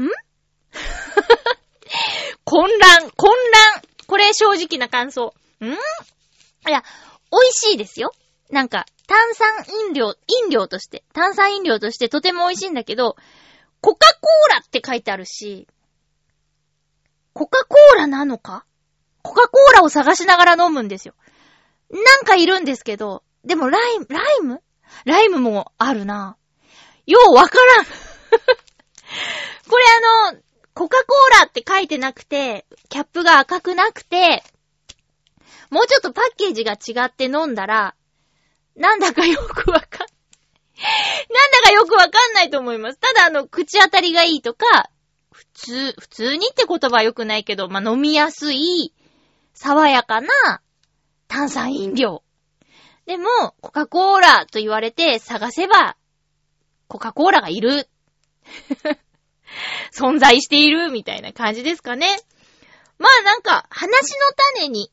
[0.00, 0.08] ん？
[2.44, 3.82] 混乱、混乱。
[4.06, 5.34] これ正直な感想。
[5.60, 5.66] ん？
[5.66, 5.76] い
[6.70, 6.82] や、
[7.30, 8.12] 美味しいですよ。
[8.50, 10.14] なんか、炭酸飲料、
[10.44, 13.16] 飲料として、炭酸飲料としてとても美味しいんだけど、
[13.80, 15.68] コカ・コーラって書いてあるし、
[17.32, 18.64] コカ・コーラなのか？
[19.22, 21.14] コカ・コーラを探しながら飲むんですよ。
[21.90, 24.62] なんかいるんですけど、でもライム、ライム？
[25.04, 26.36] ライムもあるな。
[27.06, 27.84] ようわからん。
[29.68, 29.84] これ
[30.30, 30.40] あの、
[30.74, 34.42] コカ・コーラって書いてなくて、キャップが赤くなくて、
[35.70, 37.94] もうちょっとパッケージが違って飲んだら、
[38.76, 42.98] なんだかよくわかん、なんだかよくわかんないと思います。
[42.98, 44.90] ただあの、口当たりがいいとか、
[45.32, 48.92] 普通、普通にって言葉は良くないけど、まあ、飲みやすい、
[49.54, 50.28] 爽やかな
[51.28, 52.22] 炭酸飲料。
[53.06, 53.28] でも、
[53.60, 55.96] コカ・コーラと言われて探せば、
[56.88, 57.88] コカ・コーラがいる。
[59.92, 62.18] 存在しているみたいな感じですかね。
[62.98, 64.90] まあなんか、話の種に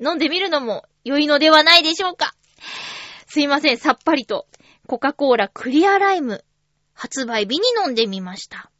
[0.00, 2.34] 飲んでみるのも良いのではないでしょうか。
[3.32, 4.48] すいません、さっぱりと。
[4.88, 6.44] コカ・コーラクリアライム。
[6.94, 8.72] 発売日に飲んでみました。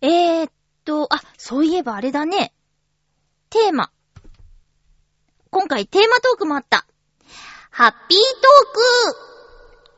[0.00, 0.52] えーっ
[0.86, 2.54] と、あ、そういえばあれだね。
[3.50, 3.90] テーマ。
[5.50, 6.86] 今回テーマトークもあった。
[7.70, 9.26] ハッピートーク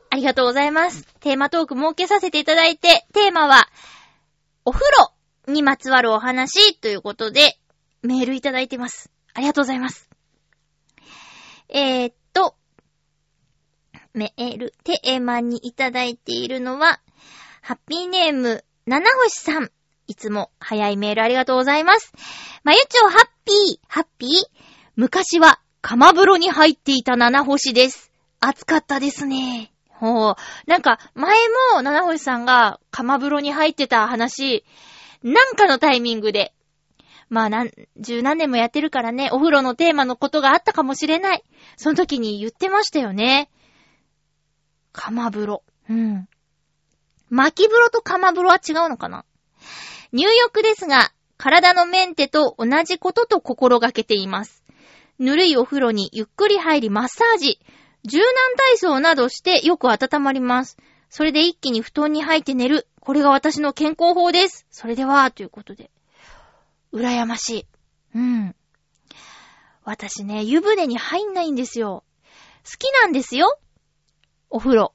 [0.09, 1.07] ありがとうございます。
[1.21, 3.69] テーマトーク設けさせていただいて、テーマは、
[4.65, 5.13] お風呂
[5.47, 7.57] にまつわるお話ということで、
[8.01, 9.09] メールいただいてます。
[9.33, 10.09] ありがとうございます。
[11.69, 12.13] えー、っ、
[14.13, 16.99] メール、テーマにいただいているのは、
[17.61, 19.71] ハッピーネーム、七星さん。
[20.07, 22.11] いつも早いメールありがとうございます。
[22.63, 24.29] まゆちょハッピー、ハッピー
[24.95, 28.11] 昔は、釜風呂に入っていた七星です。
[28.39, 29.71] 暑かったですね。
[29.89, 30.35] ほう。
[30.65, 31.37] なんか、前
[31.73, 34.65] も、七星さんが、釜風呂に入ってた話、
[35.21, 36.53] なんかのタイミングで、
[37.29, 41.43] まあ、なん、十何年もやってるからね、お風呂のテーマのことがあったかもしれない。
[41.77, 43.49] その時に言ってましたよね。
[44.91, 45.63] 釜風呂。
[45.89, 46.27] うん。
[47.29, 49.25] 巻き風呂と釜風呂は違うのかな？
[50.11, 54.63] 入浴ですが、体のメンテと同じことと心がけています。
[55.19, 57.59] ぬるいお風呂にゆっくり入りマッサージ。
[58.05, 60.77] 柔軟体操などしてよく温まります。
[61.09, 62.87] それで一気に布団に入って寝る。
[63.01, 64.65] これが私の健康法です。
[64.71, 65.91] それでは、ということで。
[66.93, 67.65] 羨ましい。
[68.15, 68.55] うん。
[69.83, 72.03] 私ね、湯船に入んないんですよ。
[72.63, 73.59] 好きなんですよ。
[74.49, 74.93] お風呂。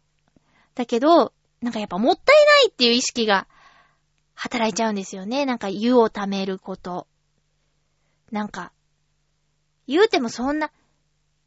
[0.74, 3.46] だけど、なんかやっぱもったいないっていう意識が
[4.34, 5.46] 働いちゃうんですよね。
[5.46, 7.06] なんか湯を溜めること。
[8.30, 8.72] なんか、
[9.86, 10.70] 言うてもそんな、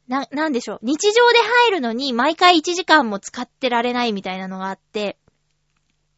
[0.07, 0.79] な、なんでしょう。
[0.83, 5.17] 日常で入るのに毎回1時間も使ってられないみたいなのがあって、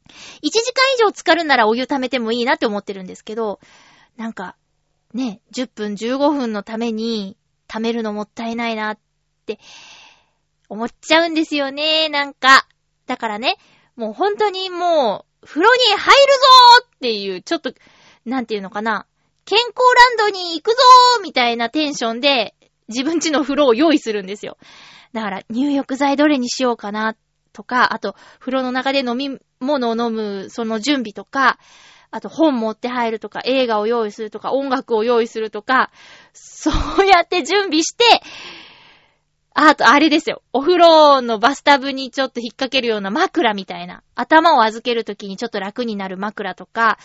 [0.07, 3.59] 1時間以上浸かるならお湯溜めてもいいなって思ってるんですけど、
[4.15, 4.55] なんか、
[5.13, 8.99] ね、10分15分のために溜めるのもったいないなっ
[9.45, 9.59] て
[10.69, 12.67] 思っちゃうんですよね、なんか。
[13.07, 13.57] だからね、
[13.95, 17.73] もう本当にもう、風呂に入るぞーっていう、ちょっと、
[18.25, 19.07] なんていうのかな、
[19.45, 19.69] 健康
[20.17, 22.55] ランドに行くぞーみたいなテンションで、
[22.87, 24.57] 自分ちの風呂を用意するんですよ。
[25.13, 27.15] だから、入浴剤どれにしようかな、
[27.51, 31.57] とか、あと、風呂の中で飲み物を飲む、その準備とか、
[32.11, 35.91] あと本持って入るとか、映画を用意するとか、音楽を用意するとか、
[36.33, 38.03] そうやって準備して、
[39.61, 40.41] あと、あれですよ。
[40.53, 44.03] お風呂のバスタブにちょっと引っ掛けるような枕みたいな。
[44.15, 46.97] 頭を預けるときにちょっと楽になる枕とか、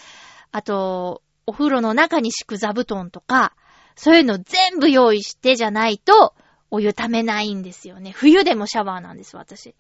[0.53, 3.57] あと、お風呂の中に敷く座布団とか、
[3.97, 6.33] そういうの全部用意してじゃないと、
[6.71, 8.13] お湯溜めないんですよね。
[8.13, 9.75] 冬でもシャワーなんです、私。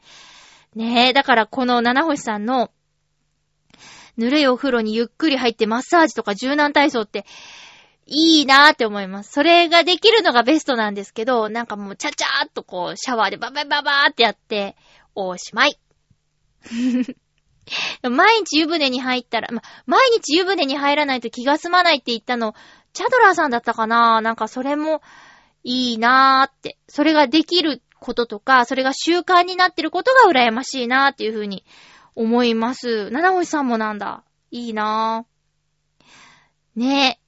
[0.74, 2.72] ねえ、だからこの七星さんの、
[4.16, 7.24] ぬるいお風呂にゆっくり入ってマッサージとか柔軟体操って、
[8.06, 9.32] いいなーって思います。
[9.32, 14.76] それができるのがベストなんですけど、なんかもうちゃちゃーっとこう、シャワーでババババーってやって、
[15.14, 15.78] おしまい。
[18.02, 22.54] 毎日湯船に入ったら、ま、毎日湯船に入らないと気が済まないって言ったの、
[22.92, 24.20] チャドラーさんだったかな？
[24.20, 25.00] なんかそれも
[25.62, 26.76] いいなーって。
[26.88, 31.64] それができることとか、それが習慣になってることが羨ましいなーっていうふうに
[32.14, 33.10] 思います。
[33.10, 34.24] 七星さんもなんだ？
[34.50, 36.80] いいなー。
[36.80, 37.23] ねえ。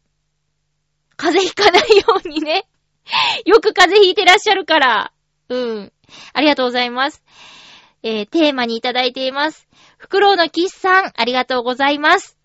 [1.17, 2.67] 風邪ひかないようにね。
[3.45, 5.13] よく風邪ひいてらっしゃるから。
[5.49, 5.93] うん。
[6.33, 7.23] ありがとうございます。
[8.03, 9.67] えー、テーマにいただいています。
[9.97, 12.37] フクロウのキスさん、ありがとうございます。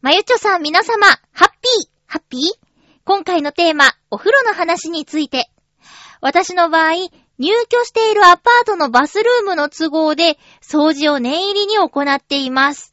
[0.00, 2.40] まゆちょさん、皆様、ハッピー、ハッピー？
[3.04, 5.50] 今回のテーマ、お風呂の話について。
[6.20, 12.92] 私の場合、入居しているアパートのバスルームの都合で、掃除を念入りに行っています。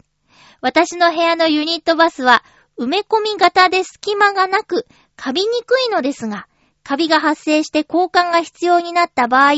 [0.61, 2.43] 私の部屋のユニットバスは、
[2.77, 6.47] 埋め込み型で隙間がなく、カビにくいのですが、
[6.83, 9.53] カビが発生して交換が必要になった場合、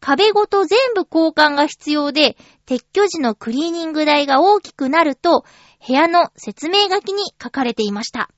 [0.00, 5.44] 壁ごと全部交換が必要で、撤去時のクリーニング代が大きくなると、
[5.86, 8.30] 部屋の説明書きに書かれていました。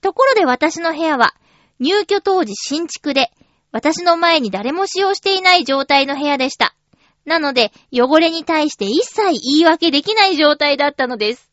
[0.00, 1.34] ところで私の部屋は、
[1.80, 3.30] 入居当時新築で、
[3.72, 6.74] 私の前に誰も使用していない状態の部屋でした。
[7.24, 11.50] なので、汚れに対して一切言い訳できない状態だったのです。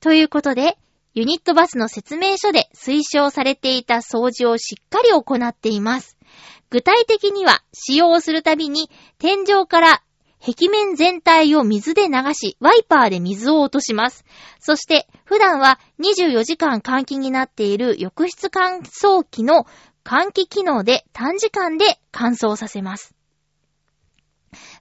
[0.00, 0.76] ということで、
[1.18, 6.16] ユニットバスの説明書で推奨されていた掃除をしっかり行っています。
[6.70, 8.88] 具体的には、使用するたびに、
[9.18, 10.02] 天井から
[10.38, 14.24] 壁面全体を水で流し、ワイパーで水を落とします。
[14.60, 19.66] そして、普段は24時間換気になっている浴室乾燥機の
[20.04, 23.12] 換気機能で短時間で乾燥させます。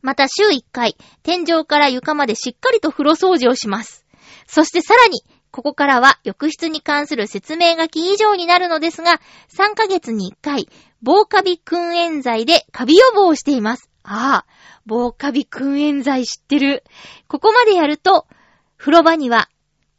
[0.03, 4.05] また週1回、天井から床までしっかりと風呂掃除をします。
[4.45, 5.23] そしてさらに、
[5.57, 10.69] ここからは浴室に関する説明書き以上になるのですが、3ヶ月に1回、
[11.01, 13.89] 防カビ訓煙剤でカビ予防をしています。
[14.03, 14.51] ああ、
[14.85, 16.83] 防カビ訓煙剤知ってる。
[17.27, 18.27] ここまでやると、
[18.77, 19.49] 風呂場には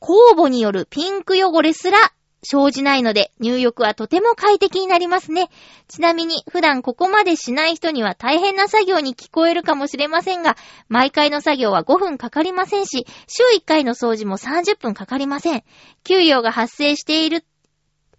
[0.00, 1.98] 酵母によるピンク汚れすら
[2.42, 5.50] 生じないので、入浴はとても快適になりますね。
[5.88, 10.56] ちなみに、普段ここまでしない人には大変な作業に聞こえるかもしれませんが、
[10.88, 15.64] 毎回の作業は5分かかりませんし、週1回の掃除も30分かかりません。
[16.04, 17.44] 給料が発生している、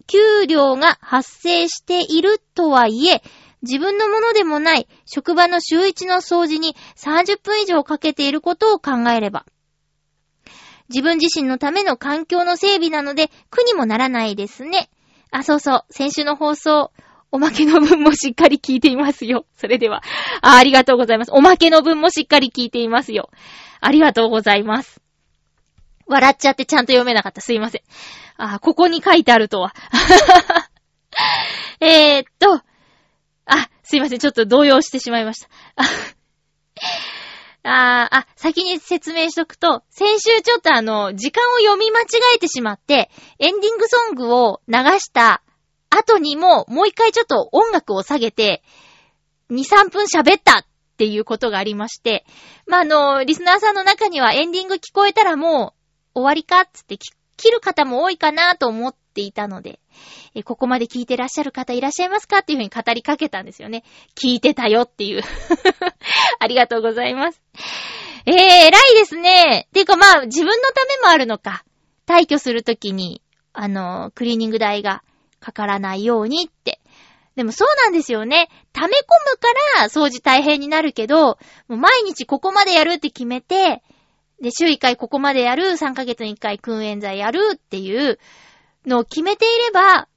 [0.07, 3.21] 給料が発生しているとはいえ、
[3.61, 9.45] 自分のものでもない職場の週1の掃除に30分以上かけていることを考えれば、
[10.89, 14.89] 自分自身のための環境の整備なので苦にもならないですね。
[15.31, 15.85] あ、そうそう。
[15.91, 16.91] 先週の放送、
[17.31, 19.45] おまけの分もしっかり聞いていますよ。
[19.55, 20.01] それでは。
[20.41, 21.31] あ、ありがとうございます。
[21.31, 23.29] おまけの分もしっかり聞いていますよ。
[23.79, 25.01] ありがとうございます。
[26.07, 27.41] 笑っちゃってちゃんと読めなかった。
[27.41, 27.81] すいません。
[28.37, 29.75] あ、ここに書いてあるとは。
[31.79, 32.63] えーっと。
[33.45, 34.19] あ、すいません。
[34.19, 35.49] ちょっと動揺してしまいました。
[37.69, 42.05] あ、あ、先に説明しとくと、先週ちょっとあの、時間を読み間違
[42.35, 45.43] えてしまって、エンディングソングを流した
[45.89, 48.63] 後にも、もう一回ちょっと音楽を下げて、
[49.51, 50.65] 2、3分喋ったっ
[50.97, 52.25] ていうことがありまして、
[52.67, 55.73] まあ、あの、リスナーさんの中にはエンディング聞こえたらも
[56.15, 59.79] う終わりかっつって切る方も多いかなと思っていたので、
[60.35, 63.83] えここまで聞いてらっしゃる方いらっしゃいますかっていうふうに語りかけたんですよね。
[64.15, 65.21] 聞いてたよっていう。
[66.39, 67.41] ありがとうございます。
[68.25, 69.67] えー、偉いですね。
[69.73, 71.63] ていうかまあ、自分のためもあるのか。
[72.05, 73.21] 退去するときに、
[73.53, 75.03] あの、クリーニング代が
[75.39, 76.79] かからないようにって。
[77.35, 78.49] でもそうなんですよね。
[78.73, 79.47] 溜め込むか
[79.79, 81.37] ら掃除大変になるけど、も
[81.69, 83.81] う毎日ここまでやるって決めて、
[84.41, 88.19] で、週1回ここまでやる、3ヶ月に1回訓煙剤やるっていう
[88.85, 90.07] のを決めていれば、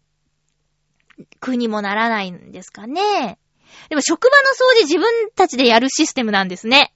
[1.41, 3.39] 苦にもならないんですかね。
[3.89, 6.93] でも職場の掃除自分たちでやるシステムなんですね。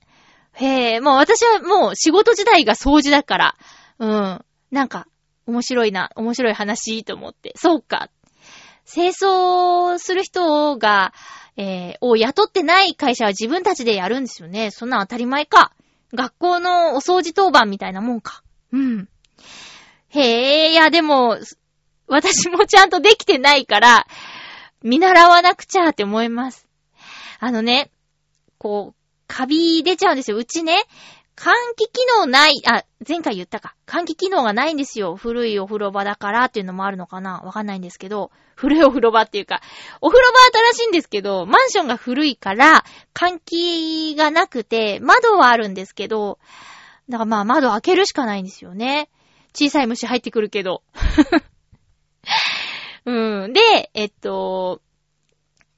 [0.53, 3.57] へえ、もう私はもう仕事時代が掃除だから、
[3.99, 4.45] うん。
[4.71, 5.07] なんか、
[5.47, 7.53] 面白いな、面白い話と思って。
[7.57, 8.11] そうか。
[8.91, 11.13] 清掃する人が、
[11.57, 14.71] えー、を雇ってない会社は自分たちでやるんですよね。
[14.71, 15.73] そんな当たり前か。
[16.15, 18.43] 学校のお掃除当番みたいなもんか。
[18.73, 19.09] うん。
[20.09, 21.39] へえ、いやでも、
[22.07, 24.07] 私もちゃんとできてないから、
[24.83, 26.67] 見習わなくちゃって思います。
[27.41, 27.91] あのね、
[28.59, 28.95] こう、
[29.27, 30.37] カビ出ちゃうんですよ。
[30.37, 30.85] うちね、
[31.37, 33.75] 換気機能ない、あ、前回言ったか。
[33.87, 35.17] 換気機能がないんですよ。
[35.17, 39.61] 古いお風呂場だからっていうのもあるのかなわかんないんですけど、古いお風呂場っていうか、
[40.01, 40.41] お風呂場
[40.73, 46.39] 新しいんですけど、マンションが古いから、換気がなくて、窓はあるんですけど、
[47.11, 49.11] だからまあ窓開けるしかないんですよね。
[49.55, 50.83] 小さい虫入ってくるけど。
[53.07, 53.53] うん。
[53.53, 54.83] で、えっと、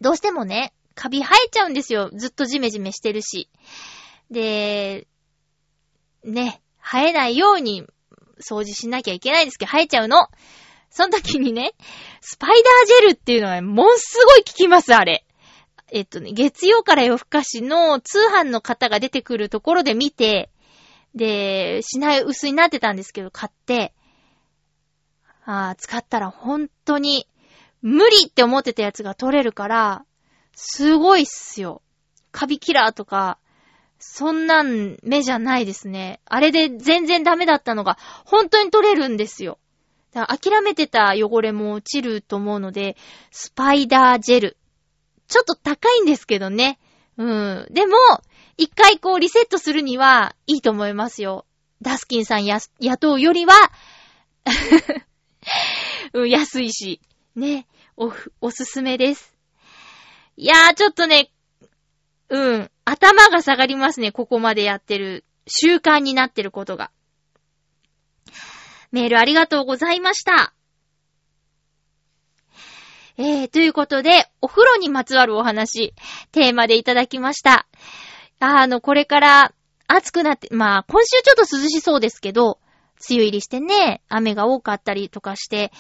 [0.01, 2.11] どうしてもね、カビ生えちゃうんですよ。
[2.13, 3.49] ずっとジメジメしてるし。
[4.31, 5.07] で、
[6.25, 7.87] ね、生えないように
[8.41, 10.29] 掃除しなきゃいけないんですけど、生えちゃうの。
[10.91, 11.75] その時にね、
[12.21, 15.25] スパイダージェルっていうのはもんすごい効きます、あれ。
[15.91, 20.51] えっとね、月曜から夜更かしの通販の方が出てくるところで見て、
[21.15, 23.95] で、品薄になってたんですけど、買って、
[25.51, 27.27] あー使ったら本当に
[27.81, 30.05] 無理って思ってたやつが取れるから、
[30.55, 31.81] すごいっすよ。
[32.33, 33.39] カビキラーとか、
[33.99, 36.21] そんなん目じゃないですね。
[36.27, 37.97] あれで全然ダメだったのが、
[38.27, 39.59] 本当に取れるんですよ。
[40.13, 42.99] だから諦めてた汚れも落ちると思うので、
[43.31, 44.59] スパイダージェル。
[45.29, 46.79] ちょっと高いんですけどね。
[47.17, 47.67] うん。
[47.71, 47.97] でも、
[48.59, 51.47] 一回こうリセットするにはいいと思いますよ。
[51.81, 53.55] ダスキンさんや、雇うよりは、
[56.13, 57.01] うん、安いし。
[57.35, 57.67] ね。
[57.97, 59.37] お、おすすめです。
[60.37, 61.31] いやー、ちょっとね、
[62.29, 66.91] うん、頭が下がりますね、ここまでやってる、習慣になってることが。
[68.93, 70.55] メールありがとうございました。
[73.17, 75.93] えー、ということで、お風呂にまつわるお話、
[76.31, 77.67] テーマでいただきました。
[78.39, 79.53] あの、これから
[79.89, 82.61] 暑くなって、まあ、今週ちょっと涼しそうですけど、
[83.09, 85.73] 梅雨入りしてね、雨が多かったりとかして、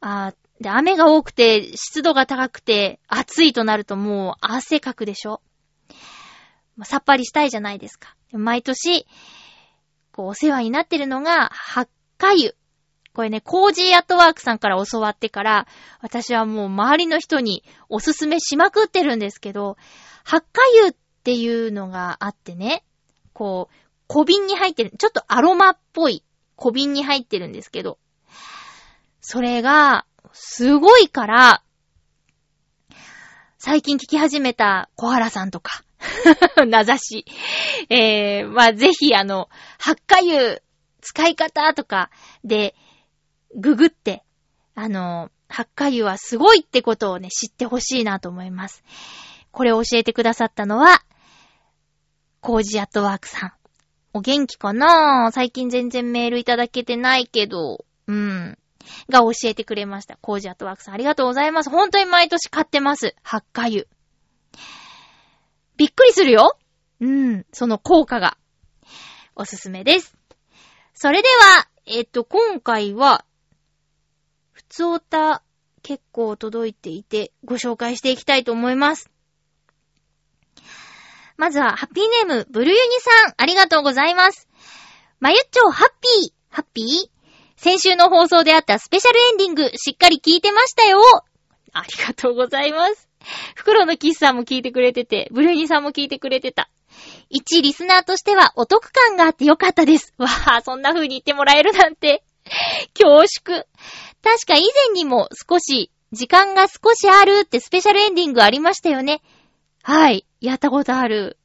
[0.00, 5.40] あで、雨が多くて、湿度が高くて、暑いとなるともう汗かくでしょ、
[6.84, 8.14] さっぱりしたいじゃないですか。
[8.32, 9.06] 毎年、
[10.12, 12.54] こう、お世話になってるのが、ハッカ油。
[13.14, 15.66] これね、 Cozy at Work さんから教わってから、
[16.00, 19.76] 私はもう周りの人におすすめしまくってるんですけど、
[20.24, 20.94] 発火湯っ
[21.24, 22.84] ていうのがあってね、
[23.32, 23.74] こう、
[24.06, 26.22] 小瓶に入ってる、ちょっとアロマっぽい
[26.58, 27.98] 小瓶に入ってるんですけど、
[29.20, 31.62] それが、すごいから、
[33.58, 35.84] 最近聞き始めた小原さんとか、
[36.66, 37.24] 名指し。
[37.88, 39.48] えー、まあ、ぜひあの、
[39.78, 40.60] 発火油
[41.00, 42.10] 使い方とか
[42.44, 42.74] で、
[43.54, 44.24] ググって、
[44.74, 48.82] あの、発火油はすごいってことをね、知ってほしいなと思います。
[49.52, 51.04] これを教えてくださったのは、
[52.40, 53.57] コージアットワークさん。
[54.12, 55.30] お元気かな？
[55.32, 58.58] 最近全然メールいただけてないけど、うん。
[59.10, 60.16] が教えてくれました。
[60.20, 61.70] コージアットワークさんありがとうございます。
[61.70, 63.14] 本当に毎年買ってます。
[63.22, 63.84] 発火油。
[65.76, 66.58] びっくりするよ
[67.00, 67.46] うん。
[67.52, 68.38] その効果が。
[69.36, 70.16] おすすめです。
[70.94, 73.24] それでは、えっと、今回は、
[74.50, 75.42] 普通おた
[75.82, 79.10] 結構届いていて、ご紹介していきたいと思います。
[81.38, 84.48] まずは、ハッピーネーム、ブルユニさん、ありがとうございます。
[85.20, 86.86] まゆっちょ、ハッピー、ハッピー？
[87.56, 90.98] 先週の放送であったスペシャルエンディング、しっかり聞いてましたよ。
[91.72, 93.08] ありがとうございます。
[93.54, 96.70] 袋のキスさんも聞いてくれてて、ブルーニさんも聞いてくれてた。
[97.30, 100.14] 一リスナーとしてはお得感があってよかったです。
[100.18, 102.24] わぁ、そんな風に言ってもらえるなんて。
[102.98, 103.64] 恐縮。
[104.22, 109.20] 確か以前にも少し、時間が少しあるってスペシャルエンディングありましたよね。
[109.82, 110.24] はい。
[110.40, 111.38] やったことある。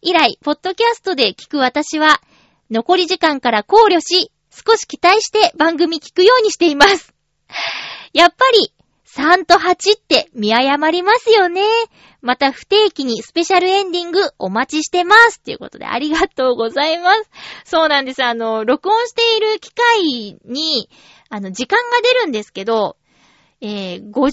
[0.00, 2.20] 以来、ポッドキャストで聞く私は、
[2.70, 7.14] 残り時間から考慮し、少し期待して番組聞くようにしています。
[8.12, 8.72] やっぱり、
[9.06, 11.62] 3と8って見誤りますよね。
[12.20, 15.40] また不定期にスペシャルエンディングお待ちしてます。
[15.40, 17.30] ということでありがとうございます。
[17.64, 18.22] そうなんです。
[18.22, 20.90] あの、録音している機械に、
[21.30, 22.96] あの、時間が出るんですけど、
[23.60, 24.32] えー、53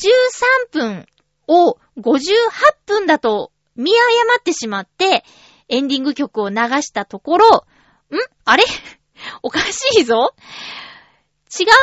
[0.71, 1.07] 分
[1.47, 2.11] を58
[2.85, 5.23] 分だと見誤ってしまって、
[5.67, 8.17] エンディング曲を流したところ、ん？
[8.45, 8.63] あれ？
[9.41, 10.33] おかしいぞ
[11.59, 11.73] 違うや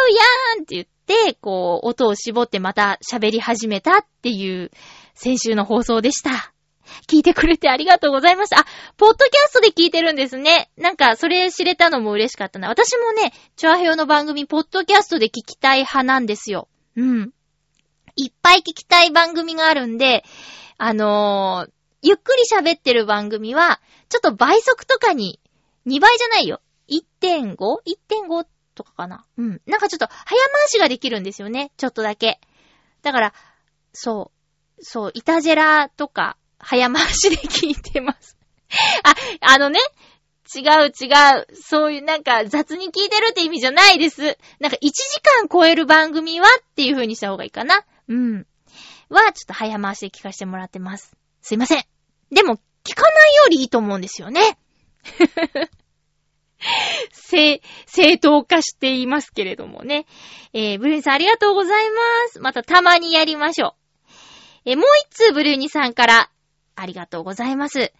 [0.58, 4.70] ーんって言って、こう、音を絞ってまた喋り始めたっていう、
[5.14, 6.52] 先週の放送でした。
[7.08, 8.60] 聞いてくれてありがとうございました。
[8.60, 8.66] あ、
[8.96, 10.70] ポッドキャストで聞いてるんですね。
[10.76, 12.68] なんか、それ知れたのも嬉しかったな。
[12.68, 16.68] 私もね、チョアヘヨの番組、ポッドキャストで聞きたい派なんですよ。
[16.96, 17.32] うん。
[18.16, 20.24] いっぱい聞きたい番組があるんで、
[20.76, 21.70] あのー、
[22.02, 25.40] ゆっくり喋ってる番組は、ちょっと倍速とかに、
[25.86, 26.60] 2倍じゃないよ。
[26.88, 29.24] 1.5?1.5 とかかな。
[29.38, 29.60] うん。
[29.66, 31.70] なんかちょっと早回しができるんですよね。
[31.76, 32.40] ちょっとだけ。
[33.02, 33.34] だから、
[33.92, 34.32] そ
[34.78, 38.36] う、そう、イタジェラとか、早回しで聞いてます。
[39.40, 39.80] あ、あのね、
[40.54, 41.06] 違う違
[41.40, 41.46] う。
[41.54, 44.38] そういうなんか雑に聞いてるって意味じゃないです。
[44.60, 44.92] なんか1時
[45.40, 47.84] 間超える番組はっていう風にした方がいいかな。
[48.08, 48.46] うん。
[49.08, 51.16] は、ちょっと早回しで聞かせてもらってます。
[51.40, 51.91] すいません。
[52.32, 53.12] でも、聞かない
[53.44, 54.58] よりいいと思うんですよね。
[57.12, 60.06] 正、正当化していますけれどもね。
[60.52, 61.96] えー、ブルーニさんありがとうございま
[62.28, 62.40] す。
[62.40, 63.74] またたまにやりましょう。
[64.64, 66.30] えー、もう一通ブルーニさんから、
[66.74, 67.92] ありがとうございます。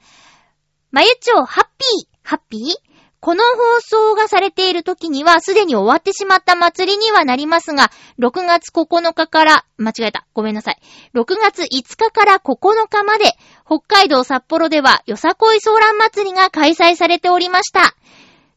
[0.90, 2.91] まゆちょう、ハッピー、ハッピー？
[3.22, 10.26] この放送がされている時にはすでに終わってしまった祭りにはなりますが、6月9日から、間違えた。
[10.34, 10.78] ごめんなさい。
[11.14, 11.66] 6月5
[11.96, 13.26] 日から9日まで、
[13.64, 17.94] 北海道札幌ではよさこいソーラン祭りが開催されておりました。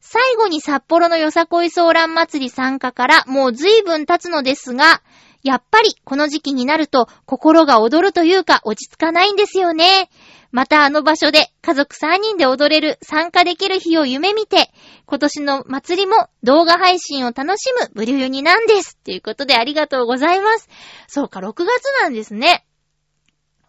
[0.01, 5.03] 最後に札幌のよさこいソーラン祭り参加からもう随分経つのですが、
[5.43, 10.09] やっぱりこの時期になると心が踊るというか落ち着かないんですよね。
[10.55, 14.71] またあの場所で家族3人で踊れる参加できる日を夢見て、
[15.05, 18.95] 今年の祭りも動画配信を楽しむブリュユニなんです。
[18.99, 20.69] ということでありがとうございます。
[21.09, 22.65] そうか、6月なんですね。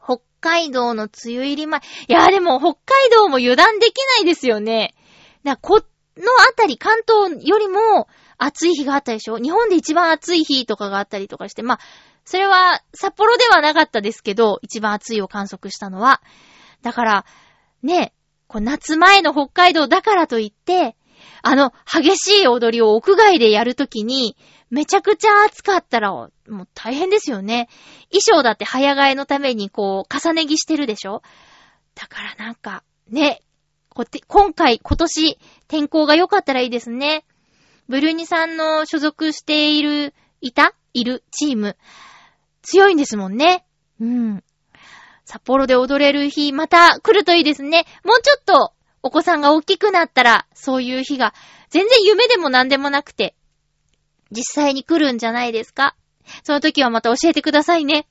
[0.00, 1.80] 北海道の梅雨入り前。
[2.06, 4.94] いや、でも北海道も油断できないですよね。
[5.42, 5.82] だこの
[6.48, 8.06] あたり、関東よりも
[8.38, 9.38] 暑い日があったでしょ？
[9.38, 11.80] 日本で一番暑い日とかがあったりとかして、まあ、
[12.24, 16.22] それは札幌ではなかったですけど、一番暑いを観測したのは。
[16.86, 17.24] だから、
[17.82, 18.14] ね、
[18.46, 20.94] こう夏前の北海道だからといって、
[21.42, 24.36] あの、激しい踊りを屋外でやるときに、
[24.70, 27.68] めちゃくちゃ暑かったら、もう大変ですよね。
[28.12, 31.22] 衣装だって早替えのためにこう、重ね着してるでしょ
[31.96, 33.42] だからなんか、ね、
[33.88, 37.24] こて今回、今年、天候が良かったらいいですね。
[37.88, 40.72] ブルーニさんの所属している、いた？
[40.94, 41.76] いるチーム、
[42.62, 43.66] 強いんですもんね。
[44.00, 44.44] うん。
[45.26, 47.84] 札幌で踊れる日、また来るといいですね。
[48.04, 48.72] もうちょっと、
[49.02, 51.34] お子さんが大きくなったら、そういう日が、
[51.68, 53.34] 全然夢でも何でもなくて、
[54.30, 55.96] 実際に来るんじゃないですか？
[56.44, 58.06] その時はまた教えてくださいね。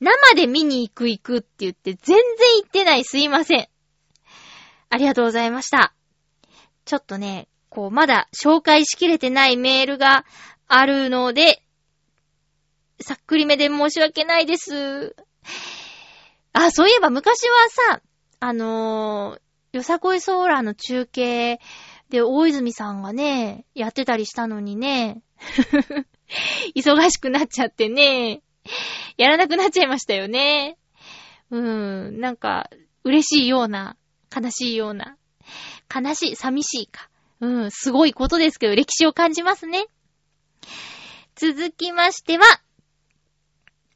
[0.00, 2.16] 生で見に行く行くって言って全然
[2.62, 3.68] 行ってないすいません。
[4.88, 5.94] ありがとうございました。
[6.84, 10.24] ちょっとね、こう、まだ紹介しきれてないメールが
[10.68, 11.62] あるので、
[13.00, 15.16] さっくりめで申し訳ないです。
[16.52, 18.00] あ、そういえば昔はさ、
[18.40, 21.60] あのー、よさこいソーラーの中継
[22.08, 25.22] で大泉さんがね、やってたりしたのにね、
[26.74, 28.42] 忙しくなっちゃってね、
[29.16, 30.78] やらなくなっちゃいましたよね。
[31.50, 32.70] うーん、なんか、
[33.04, 33.96] 嬉しいような、
[34.34, 35.16] 悲しいような、
[35.94, 37.08] 悲しい、寂しいか。
[37.40, 39.86] うん、すごいことですけど、歴史を感じますね。
[41.34, 42.44] 続きましては、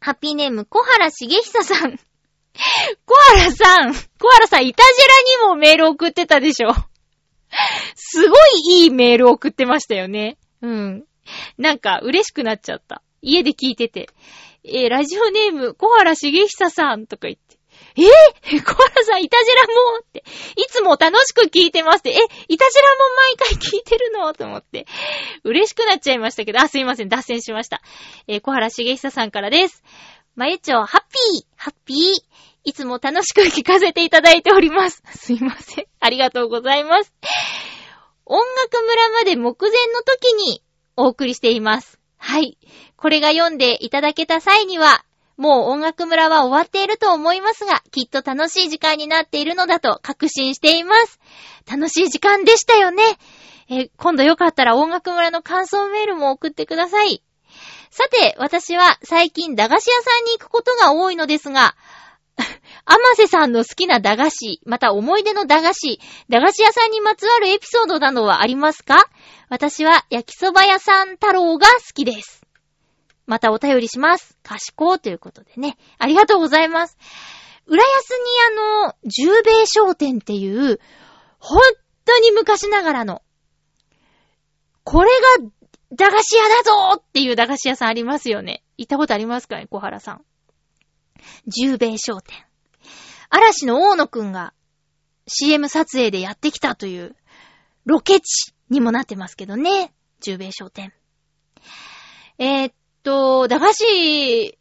[0.02, 1.92] ハッピーネーム、小原茂久さん。
[3.04, 6.70] 小原さん、小原さん、いたじらにもメール送ってたでしょ。
[7.94, 10.38] すごいいいメール送ってましたよね。
[10.62, 11.04] うん。
[11.58, 13.02] なんか、嬉しくなっちゃった。
[13.20, 14.08] 家で聞いてて。
[14.64, 17.58] えーラジオネーム、小原茂久さんとか言って。
[17.96, 20.24] えー、小原さん、いたじらもって。
[20.56, 22.10] いつも楽しく聞いてますって。
[22.10, 22.14] え、
[22.48, 24.86] いたじらも毎回聞いてるのと思って。
[25.44, 27.82] 嬉しくなっちゃいましたけど、あ、すいません、脱線しました。
[28.26, 29.82] えー小原茂久さんからです。
[30.36, 32.30] まゆちょ、ハッピー、ハッピー。
[32.62, 35.02] いつも楽しく聞かせていただいております。
[35.06, 35.86] すいません。
[35.98, 37.12] ありがとうございます。
[38.26, 40.62] 音楽村まで目前の時に
[40.96, 41.98] お送りしています。
[42.18, 42.58] はい。
[42.96, 45.04] これが読んでいただけた際には、
[45.40, 51.18] もう音楽村は終わっていると思いますが、きっと楽しい時間になっているのだと確信しています。
[51.66, 53.02] 楽しい時間でしたよね。
[53.70, 57.22] え今度よかったら音楽村の感想メールも送ってください。
[57.90, 61.74] さて、私は最近駄菓子屋さんに行くことが多いのですが、
[62.84, 69.06] アマセさんの好きな駄菓子、また思い出の駄菓子、駄菓子屋さんにまつわるエピソードなどはありますか？
[69.48, 72.39] 私は焼きそば屋さん太郎が好きです。
[73.30, 74.36] またお便りします。
[74.42, 75.76] 賢いということでね。
[75.98, 76.98] ありがとうございます。
[77.64, 80.80] 浦安にあの、十兵衛商店っていう、
[81.38, 81.60] 本
[82.04, 83.22] 当に昔ながらの、
[84.82, 85.48] これが
[85.92, 88.64] 駄菓子屋だぞっていう駄菓子屋さんありますよね。
[88.76, 90.24] 行ったことありますかね、小原さん。
[91.46, 92.36] 十兵衛商店。
[93.28, 94.54] 嵐の大野くんが
[95.28, 97.14] CM 撮影でやってきたという
[97.84, 99.92] ロケ地にもなってますけどね。
[100.18, 100.92] 十兵衛商店。
[102.36, 102.74] えーっ
[103.10, 104.58] と、駄菓子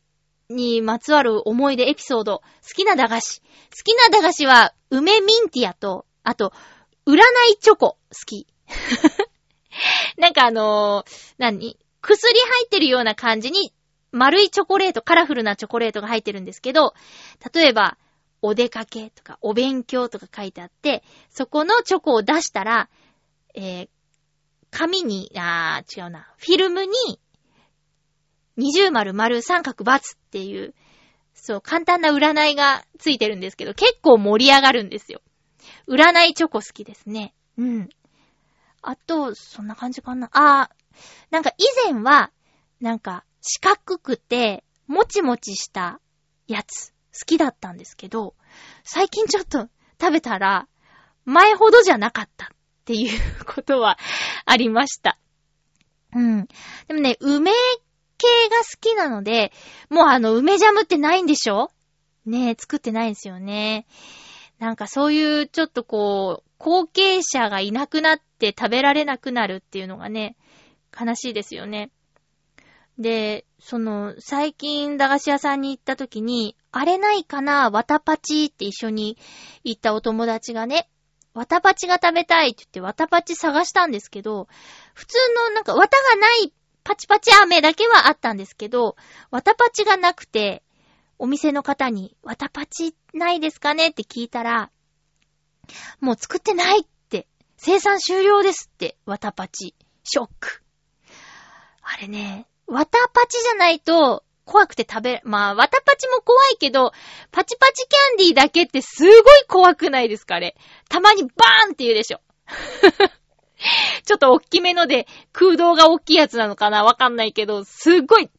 [0.50, 2.40] にまつわる思い出エピソード。
[2.40, 2.44] 好
[2.76, 3.42] きな駄菓子。
[3.42, 3.46] 好
[3.84, 6.52] きな駄菓子は梅ミンティアと、あと、
[7.06, 7.18] 占
[7.52, 7.78] いチョコ。
[7.88, 8.48] 好き。
[10.18, 11.78] なんかあのー何？
[12.02, 13.74] 薬入ってるような感じに
[14.12, 16.96] 丸いチョコレート、カラフルなチョコレートが入ってるんですけど、
[17.54, 17.98] 例えば、
[18.42, 22.90] お出かけとか、お勉強とか書いてあって、そこのチョコを出したら、
[23.54, 23.90] えー、
[24.72, 27.20] 紙に、あー、違うな、フィルムに、
[28.60, 30.02] 二重丸丸三角×っ
[30.32, 30.76] ていう、
[31.34, 35.22] そう、簡単な占いがついてるんですけど、結構盛り上がるんですよ。
[35.88, 37.34] 占いチョコ好きですね。
[37.58, 37.90] うん。
[38.82, 40.30] あと、そんな感じかな。
[40.34, 40.98] あー、
[41.32, 42.32] なんか以前は、
[42.82, 46.02] なんか四角くて、もちもちした
[46.48, 48.36] やつ、好きだったんですけど、
[48.84, 49.70] 最近ちょっと
[50.02, 50.68] 食べたら、
[51.24, 52.50] 前ほどじゃなかったっ
[52.84, 53.98] ていうことは
[54.46, 55.18] ありました。
[56.14, 56.48] うん。
[56.88, 57.52] でもね、梅
[58.20, 59.52] 系が好きなので、
[59.90, 61.72] もうあの、梅ジャムってないんでしょ？
[62.26, 63.88] ねえ、作ってないんですよね。
[64.60, 70.36] なんかそういうちょっとこう、後継者がいなくなって食べられなくなるっていうのがね、
[71.00, 71.90] 悲しいですよね。
[72.98, 77.70] で、その、最近駄菓子屋さんに行った時に、あれないかな？
[77.70, 79.18] わたパチって一緒に
[79.64, 80.90] 行ったお友達がね、
[81.34, 84.50] わたパチが食べたいって言ってわたパチ探したんですけど、
[84.94, 85.18] 普通
[85.48, 86.52] のなんかわたがない
[86.90, 88.96] パチパチ飴だけはあったんですけど、
[89.30, 90.64] わたパチがなくて、
[91.20, 94.72] お店の方に、わたパチないですかねって聞いたら、
[96.00, 97.28] もう作ってないって、
[97.58, 99.76] 生産終了ですって、わたパチ。
[100.04, 100.64] ショック。
[101.84, 106.92] あれね、わたパチじゃないと、怖くて食べ、まあ、わたパチも怖いけど、
[107.30, 109.14] パチパチキャンディーだけってすごい
[109.48, 110.56] 怖くないですかあれ。
[110.90, 112.20] たまにバーンって言うでしょ。
[114.06, 116.84] ちょっと大きめので、空洞が大きいやつなのかな？
[116.84, 118.32] わかんないけど、すっごいバ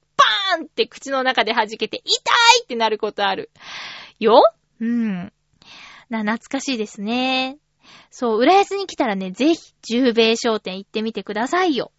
[0.58, 2.12] ーンって口の中で弾けて、痛
[2.60, 3.50] いってなることある。
[4.18, 4.42] よ？
[4.80, 5.32] うん。
[6.08, 7.58] な、懐かしいですね。
[8.10, 11.92] そう、浦安に来たらね、ぜひ、十兵衛商店行ってみてくださいよ。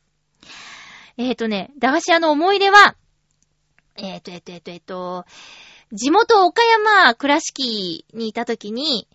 [1.17, 2.95] えっ、ー、とね、駄菓子屋の思い出は、
[3.97, 5.25] えっ、ー、と、えっ、ー、と、えっ、と、えっ、と、
[5.93, 9.07] 地元岡山倉敷にいた時に、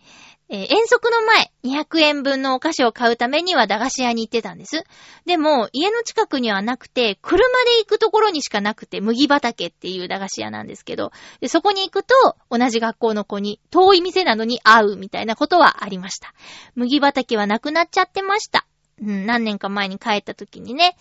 [0.49, 4.83] えー、遠足の前、200円分のお菓子を買うためには駄菓子屋に行ってたんです。
[5.25, 12.13] でも、家の近くにはなくて、車で行くところにしかなくて、麦畑っていう駄菓子屋なんですけど、で、そこに行くと、
[12.49, 16.33] 同じ学校の子に、遠い店なのに会うみたいなことはありました。
[16.75, 18.65] 麦畑はなくなっちゃってました。
[19.01, 20.95] うん、何年か前に帰った時にね、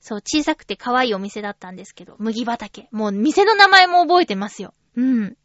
[0.00, 2.88] そう、小さくて可愛いお店だったんですけど、麦畑。
[2.90, 4.74] もう店の名前も覚えてますよ。
[4.96, 5.36] うん。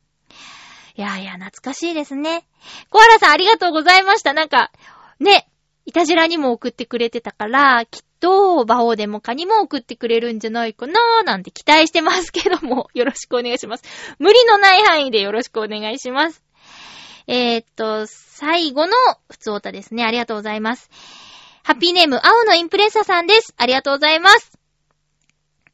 [0.98, 2.44] いやいや、懐かしいですね。
[2.90, 4.34] コアラさんありがとうございました。
[4.34, 4.72] なんか、
[5.20, 5.48] ね、
[5.86, 13.84] いたじらにも送ってくれてたから、きっと、バオデモカにも送ってくれるんじゃないかなーなんて期待してますけども、 よろしくお願いします。
[14.18, 16.42] 無理のない範囲でよろしくお願いします。
[17.28, 18.94] えー、っと、最後の
[19.30, 20.04] 普通歌ですね。
[20.04, 20.90] ありがとうございます。
[21.64, 23.54] ハッピーネーム、青のインプレッサさんです。
[23.58, 24.58] ありがとうございます。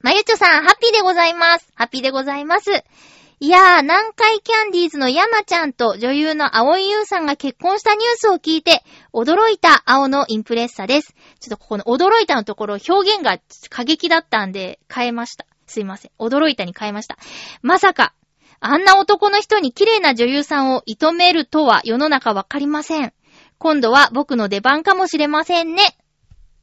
[0.02, 1.72] まゆちょさん、ハッピーでございます。
[1.76, 2.84] ハッピーでございます。
[3.44, 11.14] いやー、南海キャンディーズの山ちゃんと女優の青井優さんが結婚したニュースを聞いて、驚いた青のインプレッサです。
[11.42, 13.40] ちょっとここの驚いたのところ、表現が
[13.70, 15.46] 過激だったんで、変えました。
[15.68, 16.12] すいません。
[16.20, 17.18] 驚いたに変えました。
[17.62, 18.14] まさか、
[18.62, 23.12] あんな男の人に綺麗な女優さんを射止めるとは世の中わかりません。
[23.58, 25.84] 今度は僕の出番かもしれませんね。
[25.84, 25.96] っ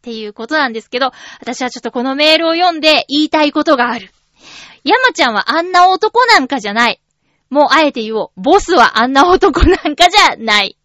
[0.00, 1.12] ていうことなんですけど、
[1.42, 4.10] 私はちょっとこのメールを読んで言いたいことがある。
[4.84, 7.00] 山ちゃんはあんな男なんかじゃない。
[7.50, 8.40] もうあえて言おう。
[8.40, 10.78] ボスはあんな男なんかじゃない。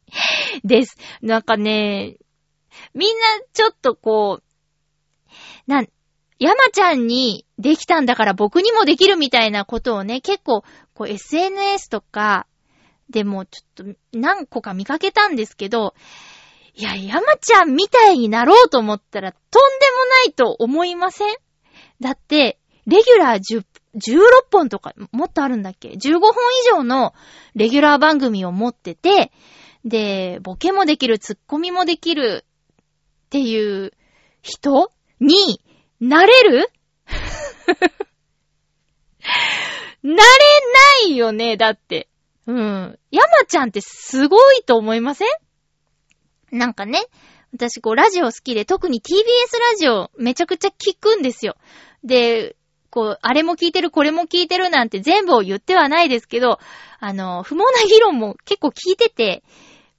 [0.64, 0.98] です。
[1.22, 2.18] なんかね、
[2.93, 3.24] みんな
[3.54, 4.43] ちょっとこう、
[5.68, 5.88] なん、
[6.39, 12.48] 山ちゃんにできたんだから僕にもできるみたいなことをね、結構、こう SNS とか、
[13.10, 15.93] でもちょっと何個か見かけたんですけど、
[16.74, 21.36] いや、山ちゃんみたいになろうと思ったらとんでもないと思いません？
[22.02, 23.64] だって、レギュラー10、
[23.96, 24.20] 16
[24.52, 26.34] 本とか、もっとあるんだっけ ?15 本以
[26.70, 27.14] 上の
[27.56, 29.32] レギュラー番組を持ってて、
[29.86, 32.46] で、ボケもできる、ツッコミもできる
[33.26, 33.91] っていう
[34.41, 35.62] 人に
[36.00, 36.70] なれる？
[40.04, 40.22] なれな
[41.08, 42.08] いよね、だって。
[42.46, 43.00] うん。
[43.12, 45.28] 山ちゃんってすごいと思いません？
[46.52, 47.06] なんかね、
[47.54, 49.14] 私こうラジオ好きで、特に TBS
[49.72, 51.56] ラジオめちゃくちゃ聞くんですよ。
[52.04, 52.56] で、
[52.96, 56.60] こう、あれも聞いてる、これも聞いてるなんて全部を言ってはないですけど、
[57.02, 59.43] あの、不毛な議論も結構聞いてて、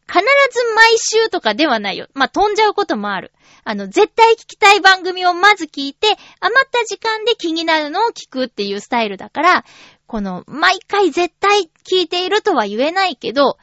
[0.08, 2.08] 必ず毎週とかではないよ。
[2.14, 3.32] まあ、飛んじゃうこともある。
[3.64, 6.06] あの、絶対聞きたい番組をまず聞いて、
[6.40, 9.64] 余った時間で気になるのを聞くっていうスタイルだから、
[10.06, 13.58] この、毎回絶対聞いているとは言えないけど、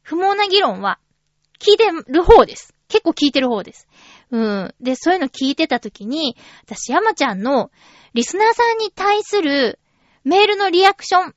[0.00, 0.98] 不毛な議論は、
[1.58, 2.74] 聞いてる方です。
[2.88, 3.86] 結構聞いてる方です。
[4.30, 4.74] うん。
[4.80, 7.70] で、そういうの聞いてたときに、私、山ちゃんの、
[8.14, 9.78] リスナーさんに対する、
[10.24, 11.34] メールのリアクション、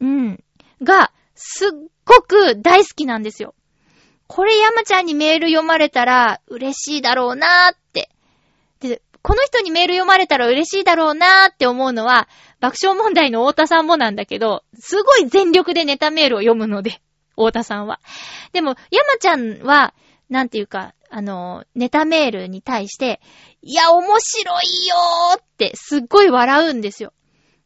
[0.00, 0.44] うん、
[0.82, 1.70] が、すっ
[2.04, 3.54] ごく大好きなんですよ。
[4.26, 8.10] これ山ちゃんにメール読まれたら嬉しいだろうなーって。
[8.80, 12.28] で、この人にメール読まれたら嬉しいだろうなーって思うのは、
[12.60, 17.00] 爆笑問題の太田さんもなんだけど、すごい全力でネタメールを読むので、
[17.32, 18.00] 太田さんは。
[18.52, 19.94] でも、山ちゃんは、
[20.30, 23.20] なんていうか、あの、ネタメールに対して、
[23.62, 27.12] いや、面白いよーってすっごい笑うんですよ。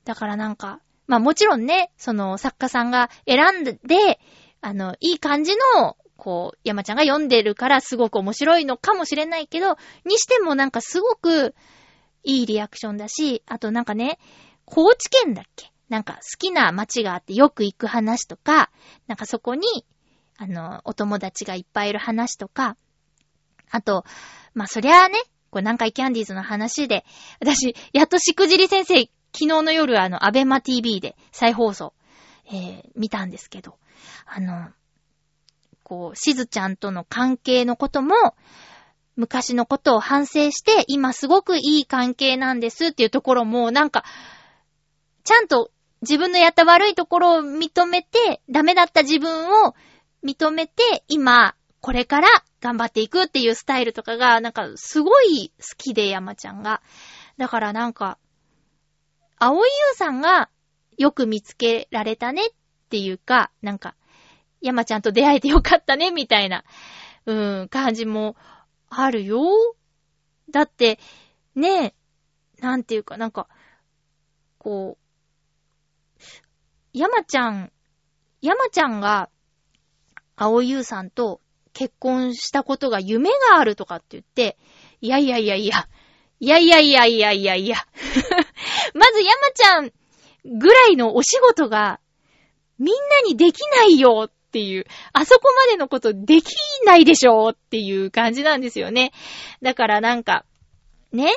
[0.04, 4.20] だからなんか、まあもちろんね、その作家さんが選んで、
[4.60, 11.54] あの、いい感じの、こう、山ちゃんが読んでるからすごく面白いのかもしれないけど、にしてもなんかすごく
[12.22, 14.18] いいリアクションだし、あとなんかね、
[14.66, 15.72] 高知県だっけ？
[15.88, 18.70] なんか好きな街があってよく行く話とか、
[19.08, 19.66] なんかそこに、
[20.38, 22.76] あの、お友達がいっぱいいる話とか、
[23.70, 24.04] あと、
[24.54, 25.18] まあ、そりゃあね、
[25.50, 27.04] これ南海キャンディーズの話で、
[27.40, 31.92] 私、やっとしくじり先生、昨日の夜あの、アベマ TV で再放送、
[32.46, 33.76] えー、見たんですけど、
[34.26, 34.70] あの、
[35.82, 38.14] こう、しずちゃんとの関係のことも、
[39.16, 44.04] 昔のことを反省して、今すごくいい関係なんですっていうところも、なんか、
[45.24, 45.70] ちゃんと
[46.02, 49.74] 自分のやった悪いところを認めて、ダメだった自分を
[50.24, 52.28] 認めて、今、これから
[52.60, 56.82] 頑張っていくっていうスタイルとかが、なんかすごい好きで、山ちゃんが。
[57.38, 58.18] だからなんか、
[59.38, 60.50] 青井優さんが
[60.98, 62.50] よく見つけられたねっ
[62.90, 63.96] ていうか、なんか、
[64.60, 66.64] 山ちゃんと出会えてよかったねみたいな、
[67.24, 68.36] うん、感じも
[68.90, 69.40] あるよ。
[70.50, 70.98] だって、
[71.54, 71.94] ねえ、
[72.60, 73.48] なんていうか、なんか、
[74.58, 76.22] こう、
[76.92, 77.72] 山ちゃん、
[78.42, 79.30] 山ちゃんが、
[80.36, 81.40] 青優さんと
[81.72, 84.56] 結婚したことが夢があるとかって言って、
[85.00, 85.88] いやいやいやいや、
[86.40, 87.76] いやいやいやいやいやいや。
[88.94, 89.92] まず山ちゃん
[90.44, 92.00] ぐらいのお仕事が
[92.78, 96.54] みんなにできないよっていう、あそこまでのことでき
[96.86, 99.12] ないでしょっていう感じなんですよね。
[99.62, 100.44] だからなんか、
[101.12, 101.30] ね？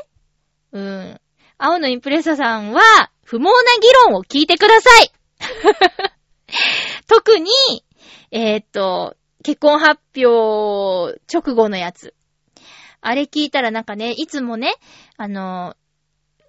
[0.72, 1.22] うん。
[1.58, 2.82] 青のインプレッサさんは、
[3.24, 5.12] 不毛な議論を聞いてください
[7.08, 7.50] 特に、
[8.32, 12.14] えーっと、結婚発表直後のやつ。
[13.02, 14.74] あれ聞いたらなんかね、いつもね、
[15.18, 15.76] あの、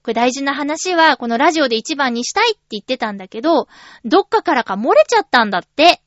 [0.02, 3.68] これ大事な話はこのラジオで一番にしたいって言ってたんだけど、
[4.04, 6.00] どっかからか漏れちゃったんだって。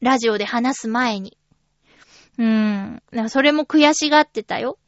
[0.00, 1.38] ラジオで話す前に。
[2.38, 3.02] うーん。
[3.28, 4.78] それも悔しがってたよ。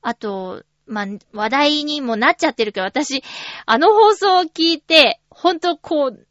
[0.00, 3.22] あと、まあ、話題にもなっちゃってるけど、私、
[3.66, 6.26] あの放送を聞いて、ほんとこう、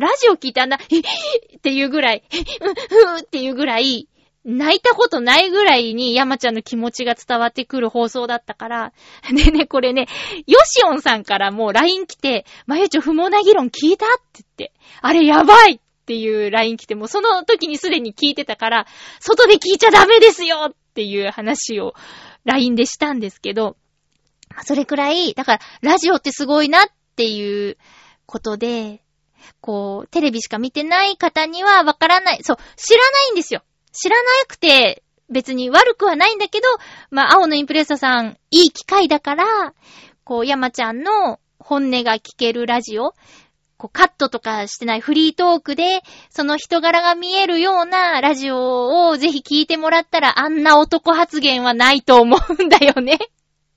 [0.00, 4.08] ラジオ聞いてあんな、えっていうぐらい、うん、ふーっていうぐらい、
[4.42, 8.92] 泣いたことないぐらいに山ちゃんの気持ちが伝わってくる放送だったから、
[9.30, 10.06] でね、これね、
[10.46, 14.72] ヨシオンさんからもう LINE 来て、まゆちょ不毛な議論聞いたって言って、
[15.02, 18.86] あれやばいっていう LINE 来て、もうその時にすでに聞いてたから、
[19.20, 21.92] 外で聞いちゃダメですよっていう話を
[22.46, 23.76] LINE でしたんですけど、
[24.64, 27.76] それくらい、だからラジオってすごいなっていう
[28.24, 29.02] ことで、
[29.60, 32.40] こう、テレビしか見てない方にはわからない。
[32.42, 33.62] そう、知らないんですよ。
[33.92, 36.66] 知らなくて、別に悪くはないんだけど、
[37.10, 39.74] まあ、青のインプレッサさん、いい機会だから、
[40.24, 43.14] こう、山ちゃんの本音が聞けるラジオ、
[43.76, 53.18] こう、カットとかしてないフリートークで、その人柄が見えるようなラジオをぜひ聞いてもらったら、あんな男発言はないと思うんだよね。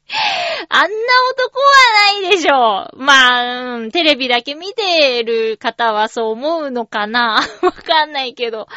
[0.70, 0.88] あんな
[1.32, 3.04] 男はないでしょう。
[3.04, 8.68] まあ、うん、テレビだけ見てる方はそう思うのかな わかんないけど。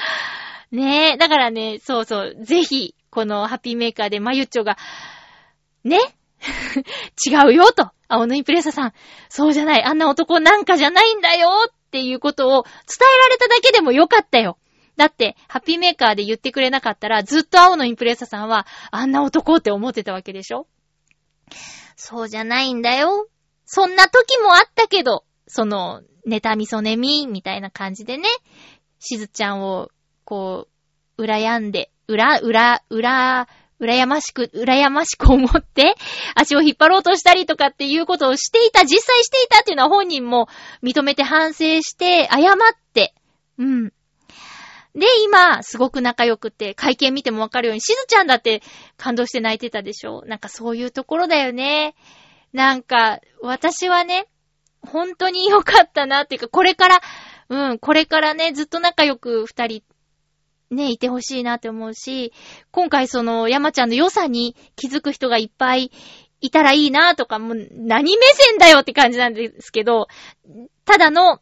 [0.71, 4.77] ねえ、だからね、そうそう、ぜひ、このハッピーメーカーでまゆっちょが、
[5.85, 5.99] ね？
[7.27, 7.91] 違うよと。
[8.09, 8.93] 青のインプレッサさん。
[9.29, 9.85] そうじゃない。
[9.85, 14.59] あんな男なんかじゃないんだよっていうことを伝えられただけでもよかったよ。
[14.97, 20.67] だって、ハッピーメーカーで言ってくれなかったら、ずっと青のインプレッサさんは、あんな男って思ってたわけでしょ？
[21.97, 23.29] そうじゃないんだよ。
[23.65, 28.29] そんな時もあったけど、その、ネタミソネミみたいな感じでね、
[28.99, 29.91] しずちゃんを、
[30.25, 30.69] こ
[31.17, 33.49] う、羨んで、うら、うら、うら、
[33.81, 35.95] 羨ましく、羨ましく思って、
[36.35, 40.49] 足を引っ張ろうとしたりとかっていうことをしていた、実際していたっていうのは本人も
[40.83, 42.57] 認めて反省して、謝っ
[42.95, 43.15] て、
[43.59, 43.93] うん。
[44.97, 48.63] で、今、すごく仲良くて、会見見てもわかるように、しずちゃんだって
[48.97, 50.23] 感動して泣いてたでしょ？
[50.27, 51.95] なんかそういうところだよね。
[52.55, 54.27] なんか、私はね、
[54.81, 57.01] 本当に良かったなっていうか、これから、
[57.51, 59.83] うん、これからね、ずっと仲良く二人、
[60.71, 62.33] ね、いてほしいなって思うし、
[62.71, 65.93] 今回その、山ちゃんの良さに気づく人がいっぱい
[66.41, 70.09] いたらいいなとか、もう、何目線だよって感じなんですけど、
[70.85, 71.41] ただの、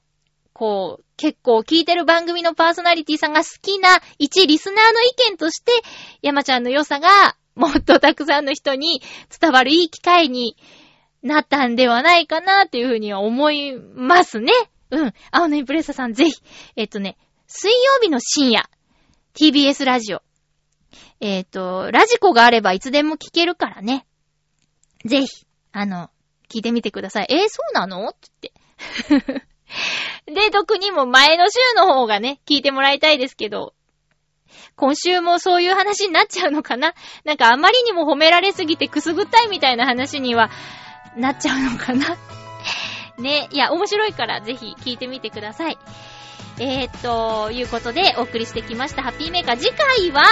[0.54, 5.72] こう、結構聞いてる番組のパーソナリティさんが好きな一リスナーの意見として、
[6.22, 7.08] 山ちゃんの良さが
[7.56, 9.02] もっとたくさんの人に
[9.40, 10.56] 伝わるいい機会に
[11.22, 14.52] なったんではないかなっていうふうには思いますね。
[14.90, 15.12] うん。
[15.32, 16.40] 青のインプレッサさんぜひ。
[16.76, 17.16] えっとね、
[17.48, 18.70] 水曜日の深夜、
[19.34, 20.22] TBS ラジオ。
[21.20, 24.06] えっと、ラジコがあればいつでも聞けるからね。
[25.04, 25.26] ぜひ、
[25.72, 26.10] あの、
[26.48, 27.26] 聞いてみてください。
[27.28, 28.08] えー、そうなの？
[28.08, 28.52] って
[29.08, 29.53] 言って。
[30.26, 33.74] で、特にも前の週の方がね、聞いてもらいたいですけど、
[34.76, 36.94] 今週もそういう話になっちゃうのかな？
[37.24, 40.50] なんかあまりにも褒められすぎてくすぐったいみたいな話には
[41.16, 42.16] なっちゃうのかな？
[43.18, 45.78] ね、いや、面白いからぜひ聞いてみてください。
[46.58, 49.56] えー、と、いうことでお送りしてきましたハッピーメーカー。
[49.56, 50.24] 次回は、ん？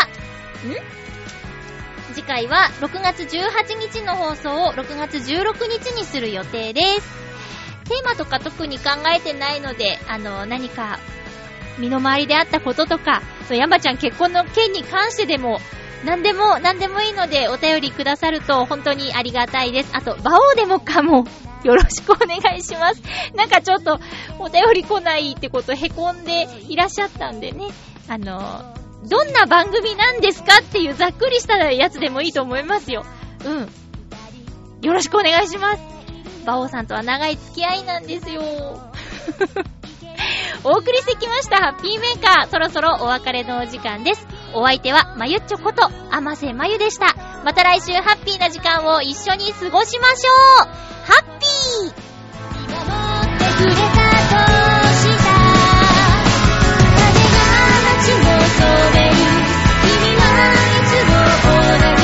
[2.14, 7.31] 次回は6月18日の放送を6月16日にする予定です。
[7.84, 10.98] テーマとか特に考えてないので、あの、何か、
[11.78, 15.58] 身の回りであったこととか、そう、山ちゃん結婚の件に関してでも、
[16.04, 19.90] 何でも、何でもいいので、お便りくださると本当にありがたいです。
[19.92, 21.26] あと、馬王でもかも、
[21.62, 23.02] よろしくお願いします。
[23.36, 24.00] なんかちょっと、
[24.38, 27.68] お便り来ないってことへこんでいらっしゃったんでね、
[28.08, 28.74] あの、
[29.04, 33.04] どんな番組なんですかっていうざっくりしたやつでもいいと思いますよ。
[33.44, 33.68] うん。
[34.82, 36.01] よろしくお願いします。
[36.44, 38.42] バオさんとは長い付き合いなんですよ。
[40.64, 42.48] お送りしてきましたハッピーメーカー。
[42.48, 44.26] そろそろお別れのお時間です。
[44.54, 47.14] お相手はまゆっちょこと、あませまゆでした。
[47.44, 50.30] また来週ハッピーな時間を一緒に過ごしましょ
[50.64, 50.66] う
[51.04, 52.12] ハッピー
[53.62, 54.12] 君は
[60.70, 62.01] いつも